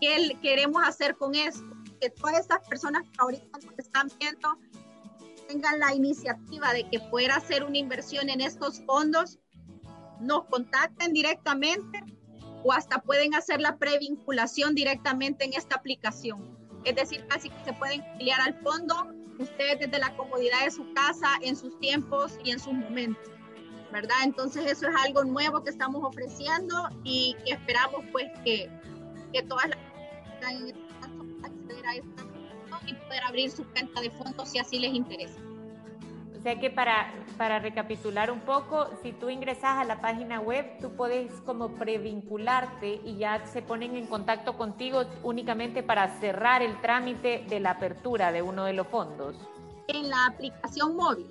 ¿Qué 0.00 0.36
queremos 0.42 0.82
hacer 0.86 1.16
con 1.16 1.34
esto? 1.34 1.75
Que 2.00 2.10
todas 2.10 2.38
estas 2.38 2.66
personas 2.68 3.02
que 3.04 3.16
ahorita 3.18 3.58
nos 3.64 3.78
están 3.78 4.08
viendo 4.18 4.58
tengan 5.48 5.78
la 5.78 5.94
iniciativa 5.94 6.72
de 6.72 6.88
que 6.88 7.00
pueda 7.00 7.36
hacer 7.36 7.64
una 7.64 7.78
inversión 7.78 8.28
en 8.28 8.40
estos 8.40 8.80
fondos, 8.84 9.38
nos 10.20 10.44
contacten 10.46 11.12
directamente 11.12 12.02
o 12.64 12.72
hasta 12.72 12.98
pueden 12.98 13.34
hacer 13.34 13.60
la 13.60 13.76
previnculación 13.76 14.74
directamente 14.74 15.44
en 15.44 15.54
esta 15.54 15.76
aplicación. 15.76 16.56
Es 16.84 16.96
decir, 16.96 17.26
casi 17.28 17.50
que 17.50 17.64
se 17.64 17.72
pueden 17.74 18.00
afiliar 18.02 18.40
al 18.40 18.60
fondo 18.60 19.12
ustedes 19.38 19.80
desde 19.80 19.98
la 19.98 20.16
comodidad 20.16 20.64
de 20.64 20.70
su 20.70 20.92
casa, 20.94 21.28
en 21.42 21.56
sus 21.56 21.78
tiempos 21.78 22.38
y 22.44 22.50
en 22.50 22.58
sus 22.58 22.72
momentos, 22.72 23.30
¿verdad? 23.92 24.16
Entonces 24.24 24.70
eso 24.70 24.88
es 24.88 24.96
algo 25.04 25.24
nuevo 25.24 25.62
que 25.62 25.70
estamos 25.70 26.02
ofreciendo 26.02 26.88
y 27.04 27.36
que 27.44 27.52
esperamos 27.52 28.04
pues 28.12 28.26
que, 28.44 28.70
que 29.32 29.42
todas 29.42 29.68
las 29.68 29.78
a 31.86 31.94
esta 31.94 32.22
y 32.86 32.94
poder 32.94 33.22
abrir 33.24 33.50
su 33.50 33.64
cuenta 33.70 34.00
de 34.00 34.10
fondos 34.10 34.48
si 34.48 34.58
así 34.58 34.78
les 34.78 34.94
interesa. 34.94 35.38
O 36.38 36.42
sea 36.42 36.60
que 36.60 36.70
para, 36.70 37.12
para 37.36 37.58
recapitular 37.58 38.30
un 38.30 38.40
poco, 38.40 38.88
si 39.02 39.12
tú 39.12 39.30
ingresas 39.30 39.78
a 39.78 39.84
la 39.84 40.00
página 40.00 40.40
web, 40.40 40.78
tú 40.80 40.94
puedes 40.94 41.32
como 41.40 41.74
previncularte 41.74 43.00
y 43.04 43.16
ya 43.16 43.44
se 43.46 43.62
ponen 43.62 43.96
en 43.96 44.06
contacto 44.06 44.56
contigo 44.56 45.04
únicamente 45.24 45.82
para 45.82 46.20
cerrar 46.20 46.62
el 46.62 46.80
trámite 46.80 47.44
de 47.48 47.58
la 47.58 47.70
apertura 47.70 48.30
de 48.30 48.42
uno 48.42 48.64
de 48.64 48.74
los 48.74 48.86
fondos. 48.86 49.36
En 49.88 50.08
la 50.08 50.26
aplicación 50.26 50.94
móvil, 50.94 51.26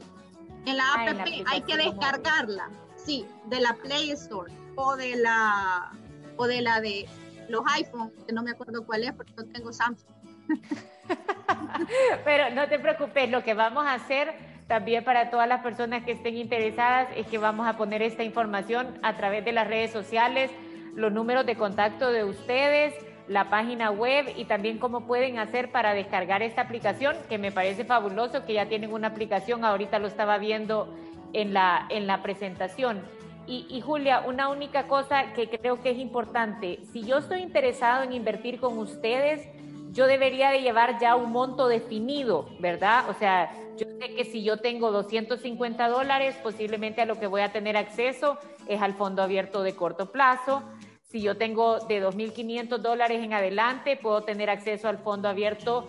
en 0.65 0.77
la 0.77 0.83
ah, 0.83 1.05
app 1.09 1.27
hay 1.47 1.61
que 1.61 1.77
descargarla, 1.77 2.69
sí, 2.97 3.25
de 3.45 3.61
la 3.61 3.73
Play 3.75 4.11
Store 4.11 4.51
o 4.75 4.97
de 4.97 5.15
la 5.15 5.93
o 6.37 6.47
de 6.47 6.61
la 6.61 6.81
de 6.81 7.07
los 7.47 7.61
iPhones, 7.73 8.11
que 8.25 8.33
no 8.33 8.43
me 8.43 8.51
acuerdo 8.51 8.85
cuál 8.85 9.03
es 9.03 9.13
porque 9.13 9.33
no 9.37 9.45
tengo 9.45 9.71
Samsung. 9.71 10.09
Pero 12.25 12.49
no 12.51 12.67
te 12.67 12.79
preocupes, 12.79 13.29
lo 13.29 13.43
que 13.43 13.53
vamos 13.53 13.85
a 13.85 13.93
hacer 13.93 14.33
también 14.67 15.03
para 15.03 15.29
todas 15.29 15.47
las 15.47 15.61
personas 15.61 16.03
que 16.03 16.13
estén 16.13 16.37
interesadas 16.37 17.07
es 17.15 17.27
que 17.27 17.37
vamos 17.37 17.67
a 17.67 17.77
poner 17.77 18.01
esta 18.01 18.23
información 18.23 18.97
a 19.03 19.15
través 19.15 19.45
de 19.45 19.51
las 19.51 19.67
redes 19.67 19.91
sociales, 19.91 20.49
los 20.95 21.11
números 21.11 21.45
de 21.45 21.55
contacto 21.55 22.11
de 22.11 22.23
ustedes, 22.23 22.95
la 23.27 23.49
página 23.49 23.91
web 23.91 24.33
y 24.35 24.45
también 24.45 24.79
cómo 24.79 25.05
pueden 25.07 25.37
hacer 25.37 25.71
para 25.71 25.93
descargar 25.93 26.41
esta 26.41 26.61
aplicación, 26.61 27.15
que 27.29 27.37
me 27.37 27.51
parece 27.51 27.85
fabuloso 27.85 28.45
que 28.45 28.53
ya 28.53 28.67
tienen 28.67 28.91
una 28.91 29.07
aplicación, 29.07 29.63
ahorita 29.65 29.99
lo 29.99 30.07
estaba 30.07 30.37
viendo 30.37 30.95
en 31.33 31.53
la, 31.53 31.85
en 31.89 32.07
la 32.07 32.23
presentación. 32.23 33.01
Y, 33.47 33.67
y, 33.69 33.81
Julia, 33.81 34.21
una 34.21 34.49
única 34.49 34.87
cosa 34.87 35.33
que 35.33 35.47
creo 35.47 35.79
que 35.81 35.91
es 35.91 35.99
importante, 35.99 36.79
si 36.91 37.03
yo 37.03 37.19
estoy 37.19 37.41
interesado 37.41 38.01
en 38.01 38.13
invertir 38.13 38.59
con 38.59 38.79
ustedes, 38.79 39.47
yo 39.95 40.07
debería 40.07 40.51
de 40.51 40.61
llevar 40.61 40.99
ya 40.99 41.15
un 41.15 41.31
monto 41.31 41.69
definido, 41.69 42.49
¿verdad? 42.59 43.09
O 43.09 43.13
sea, 43.13 43.49
yo 43.77 43.87
sé 43.97 44.13
que 44.13 44.25
si 44.25 44.43
yo 44.43 44.57
tengo 44.57 44.91
250 44.91 45.87
dólares, 45.87 46.35
posiblemente 46.43 47.01
a 47.01 47.05
lo 47.05 47.17
que 47.17 47.27
voy 47.27 47.41
a 47.41 47.53
tener 47.53 47.77
acceso 47.77 48.37
es 48.67 48.81
al 48.81 48.93
fondo 48.93 49.23
abierto 49.23 49.63
de 49.63 49.73
corto 49.73 50.11
plazo. 50.11 50.63
Si 51.09 51.21
yo 51.21 51.37
tengo 51.37 51.79
de 51.79 52.03
2.500 52.03 52.77
dólares 52.79 53.23
en 53.23 53.31
adelante, 53.31 53.95
puedo 53.95 54.23
tener 54.23 54.49
acceso 54.49 54.89
al 54.89 54.97
fondo 54.97 55.29
abierto 55.29 55.87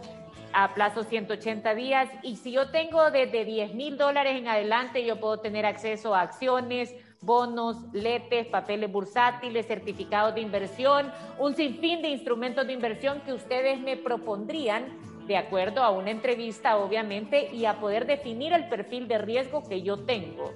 a 0.52 0.72
plazo 0.72 1.02
180 1.02 1.74
días. 1.74 2.08
Y 2.22 2.36
si 2.36 2.52
yo 2.52 2.70
tengo 2.70 3.10
desde 3.10 3.44
10.000 3.44 3.96
dólares 3.96 4.36
en 4.36 4.46
adelante, 4.46 5.04
yo 5.04 5.18
puedo 5.18 5.40
tener 5.40 5.66
acceso 5.66 6.14
a 6.14 6.20
acciones, 6.20 6.94
bonos, 7.26 7.76
letes, 7.92 8.46
papeles 8.46 8.90
bursátiles, 8.90 9.66
certificados 9.66 10.34
de 10.34 10.40
inversión, 10.40 11.12
un 11.38 11.54
sinfín 11.54 12.00
de 12.00 12.08
instrumentos 12.08 12.66
de 12.66 12.72
inversión 12.72 13.20
que 13.22 13.32
ustedes 13.32 13.80
me 13.80 13.96
propondrían 13.96 14.86
de 15.26 15.36
acuerdo 15.36 15.82
a 15.82 15.90
una 15.90 16.10
entrevista, 16.10 16.76
obviamente, 16.78 17.52
y 17.52 17.64
a 17.64 17.80
poder 17.80 18.06
definir 18.06 18.52
el 18.52 18.68
perfil 18.68 19.08
de 19.08 19.18
riesgo 19.18 19.68
que 19.68 19.82
yo 19.82 20.04
tengo. 20.04 20.52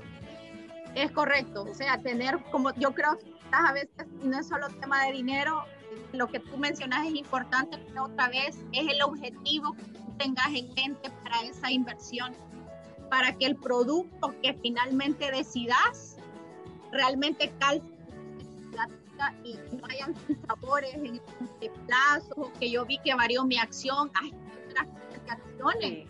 Es 0.95 1.11
correcto, 1.11 1.67
o 1.69 1.75
sea, 1.75 1.99
tener 1.99 2.39
como 2.51 2.73
yo 2.75 2.93
creo 2.93 3.19
que 3.19 3.35
a 3.53 3.73
veces 3.73 4.07
no 4.23 4.39
es 4.39 4.49
solo 4.49 4.69
tema 4.81 5.05
de 5.07 5.13
dinero, 5.13 5.65
lo 6.13 6.29
que 6.29 6.39
tú 6.39 6.57
mencionas 6.57 7.07
es 7.07 7.15
importante, 7.15 7.79
pero 7.89 8.05
otra 8.05 8.29
vez 8.29 8.59
es 8.73 8.89
el 8.89 9.03
objetivo 9.03 9.73
que 9.73 9.83
tú 9.83 10.13
tengas 10.19 10.49
en 10.55 10.73
mente 10.75 11.11
para 11.23 11.43
esa 11.43 11.71
inversión, 11.71 12.33
para 13.09 13.37
que 13.37 13.47
el 13.47 13.57
producto 13.57 14.35
que 14.41 14.55
finalmente 14.55 15.31
decidas 15.33 16.20
realmente 16.93 17.53
calce 17.59 17.87
y 19.45 19.55
no 19.77 19.87
hayan 19.87 20.15
sabores 20.47 20.95
en 20.95 21.07
el 21.07 21.71
plazo, 21.87 22.35
o 22.37 22.53
que 22.55 22.71
yo 22.71 22.87
vi 22.87 22.99
que 23.05 23.15
varió 23.15 23.45
mi 23.45 23.59
acción, 23.59 24.11
hay 24.21 24.33
otras 24.71 24.89
acciones, 25.29 26.09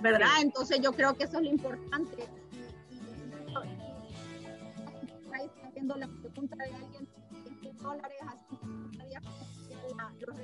¿verdad? 0.00 0.42
Entonces 0.42 0.80
yo 0.80 0.92
creo 0.92 1.14
que 1.14 1.24
eso 1.24 1.38
es 1.38 1.44
lo 1.44 1.50
importante. 1.50 2.28
Está 5.24 5.70
viendo 5.74 5.96
la 5.96 6.06
pregunta 6.06 6.56
de 6.56 6.74
alguien, 6.74 7.08
¿qué 7.62 7.72
dólares 7.72 8.18
así 8.28 8.56
los 10.24 10.36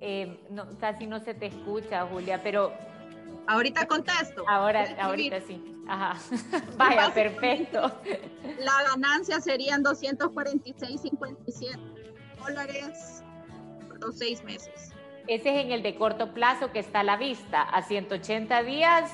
eh, 0.00 0.40
no, 0.50 0.66
casi 0.78 1.06
no 1.06 1.18
se 1.18 1.34
te 1.34 1.46
escucha, 1.46 2.06
Julia, 2.06 2.40
pero 2.42 2.72
Ahorita 3.48 3.88
contesto. 3.88 4.44
Ahora, 4.46 4.86
ahorita 5.00 5.40
sí. 5.40 5.60
Ajá. 5.88 6.20
Vaya, 6.76 7.10
perfecto. 7.14 7.90
La 8.58 8.82
ganancia 8.90 9.40
serían 9.40 9.82
246.57 9.82 11.78
dólares 12.46 13.24
por 13.88 13.98
los 14.00 14.18
seis 14.18 14.44
meses. 14.44 14.92
Ese 15.26 15.48
es 15.48 15.64
en 15.64 15.72
el 15.72 15.82
de 15.82 15.96
corto 15.96 16.34
plazo 16.34 16.72
que 16.72 16.78
está 16.78 17.00
a 17.00 17.04
la 17.04 17.16
vista, 17.16 17.62
a 17.62 17.80
180 17.82 18.62
días. 18.64 19.10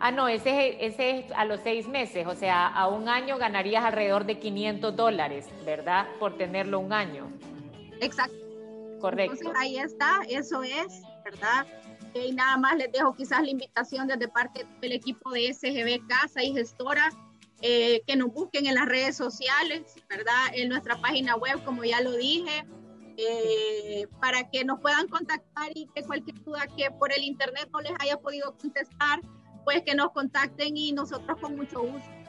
Ah, 0.00 0.10
no, 0.10 0.28
ese 0.28 0.70
es, 0.70 0.94
ese 0.94 1.18
es 1.18 1.30
a 1.32 1.44
los 1.44 1.60
seis 1.60 1.86
meses, 1.86 2.26
o 2.26 2.34
sea, 2.34 2.66
a 2.66 2.88
un 2.88 3.10
año 3.10 3.36
ganarías 3.36 3.84
alrededor 3.84 4.24
de 4.24 4.38
500 4.38 4.96
dólares, 4.96 5.46
¿verdad? 5.66 6.06
Por 6.18 6.38
tenerlo 6.38 6.80
un 6.80 6.94
año. 6.94 7.30
Exacto. 8.00 8.34
Correcto. 9.00 9.34
Entonces 9.34 9.62
ahí 9.62 9.76
está, 9.78 10.22
eso 10.28 10.62
es, 10.62 11.02
¿verdad? 11.22 11.66
Y 12.14 12.32
nada 12.32 12.56
más 12.56 12.76
les 12.76 12.92
dejo 12.92 13.14
quizás 13.14 13.42
la 13.42 13.50
invitación 13.50 14.06
desde 14.06 14.28
parte 14.28 14.66
del 14.80 14.92
equipo 14.92 15.30
de 15.32 15.52
SGB 15.52 16.06
Casa 16.06 16.42
y 16.42 16.52
Gestora 16.52 17.10
eh, 17.60 18.02
que 18.06 18.16
nos 18.16 18.32
busquen 18.32 18.66
en 18.66 18.74
las 18.74 18.86
redes 18.86 19.16
sociales, 19.16 19.82
¿verdad? 20.08 20.46
En 20.52 20.68
nuestra 20.68 21.00
página 21.00 21.36
web, 21.36 21.62
como 21.64 21.82
ya 21.84 22.00
lo 22.00 22.12
dije, 22.12 22.66
eh, 23.16 24.06
para 24.20 24.48
que 24.50 24.64
nos 24.64 24.80
puedan 24.80 25.08
contactar 25.08 25.70
y 25.74 25.86
que 25.94 26.02
cualquier 26.02 26.42
duda 26.44 26.66
que 26.76 26.90
por 26.90 27.12
el 27.12 27.22
internet 27.22 27.68
no 27.72 27.80
les 27.80 27.92
haya 28.00 28.18
podido 28.18 28.56
contestar, 28.58 29.20
pues 29.64 29.82
que 29.82 29.94
nos 29.94 30.10
contacten 30.12 30.76
y 30.76 30.92
nosotros 30.92 31.38
con 31.40 31.56
mucho 31.56 31.80
gusto 31.80 32.23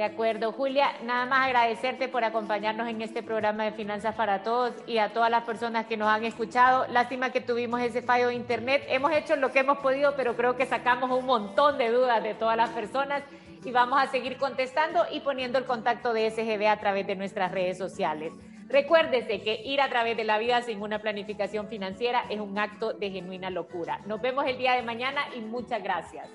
De 0.00 0.06
acuerdo, 0.06 0.52
Julia, 0.52 0.92
nada 1.04 1.26
más 1.26 1.46
agradecerte 1.46 2.08
por 2.08 2.24
acompañarnos 2.24 2.88
en 2.88 3.02
este 3.02 3.22
programa 3.22 3.64
de 3.64 3.72
Finanzas 3.72 4.14
para 4.14 4.42
Todos 4.42 4.72
y 4.86 4.96
a 4.96 5.12
todas 5.12 5.30
las 5.30 5.44
personas 5.44 5.84
que 5.84 5.98
nos 5.98 6.08
han 6.08 6.24
escuchado. 6.24 6.86
Lástima 6.88 7.28
que 7.28 7.42
tuvimos 7.42 7.82
ese 7.82 8.00
fallo 8.00 8.28
de 8.28 8.34
internet. 8.34 8.82
Hemos 8.88 9.12
hecho 9.12 9.36
lo 9.36 9.52
que 9.52 9.58
hemos 9.58 9.76
podido, 9.80 10.16
pero 10.16 10.36
creo 10.36 10.56
que 10.56 10.64
sacamos 10.64 11.10
un 11.10 11.26
montón 11.26 11.76
de 11.76 11.90
dudas 11.90 12.22
de 12.22 12.32
todas 12.32 12.56
las 12.56 12.70
personas 12.70 13.22
y 13.62 13.72
vamos 13.72 14.00
a 14.00 14.06
seguir 14.06 14.38
contestando 14.38 15.04
y 15.12 15.20
poniendo 15.20 15.58
el 15.58 15.66
contacto 15.66 16.14
de 16.14 16.30
SGB 16.30 16.66
a 16.68 16.80
través 16.80 17.06
de 17.06 17.16
nuestras 17.16 17.52
redes 17.52 17.76
sociales. 17.76 18.32
Recuérdese 18.68 19.42
que 19.42 19.60
ir 19.66 19.82
a 19.82 19.90
través 19.90 20.16
de 20.16 20.24
la 20.24 20.38
vida 20.38 20.62
sin 20.62 20.80
una 20.80 21.00
planificación 21.00 21.68
financiera 21.68 22.24
es 22.30 22.40
un 22.40 22.58
acto 22.58 22.94
de 22.94 23.10
genuina 23.10 23.50
locura. 23.50 24.00
Nos 24.06 24.22
vemos 24.22 24.46
el 24.46 24.56
día 24.56 24.76
de 24.76 24.82
mañana 24.82 25.20
y 25.36 25.40
muchas 25.40 25.82
gracias. 25.82 26.26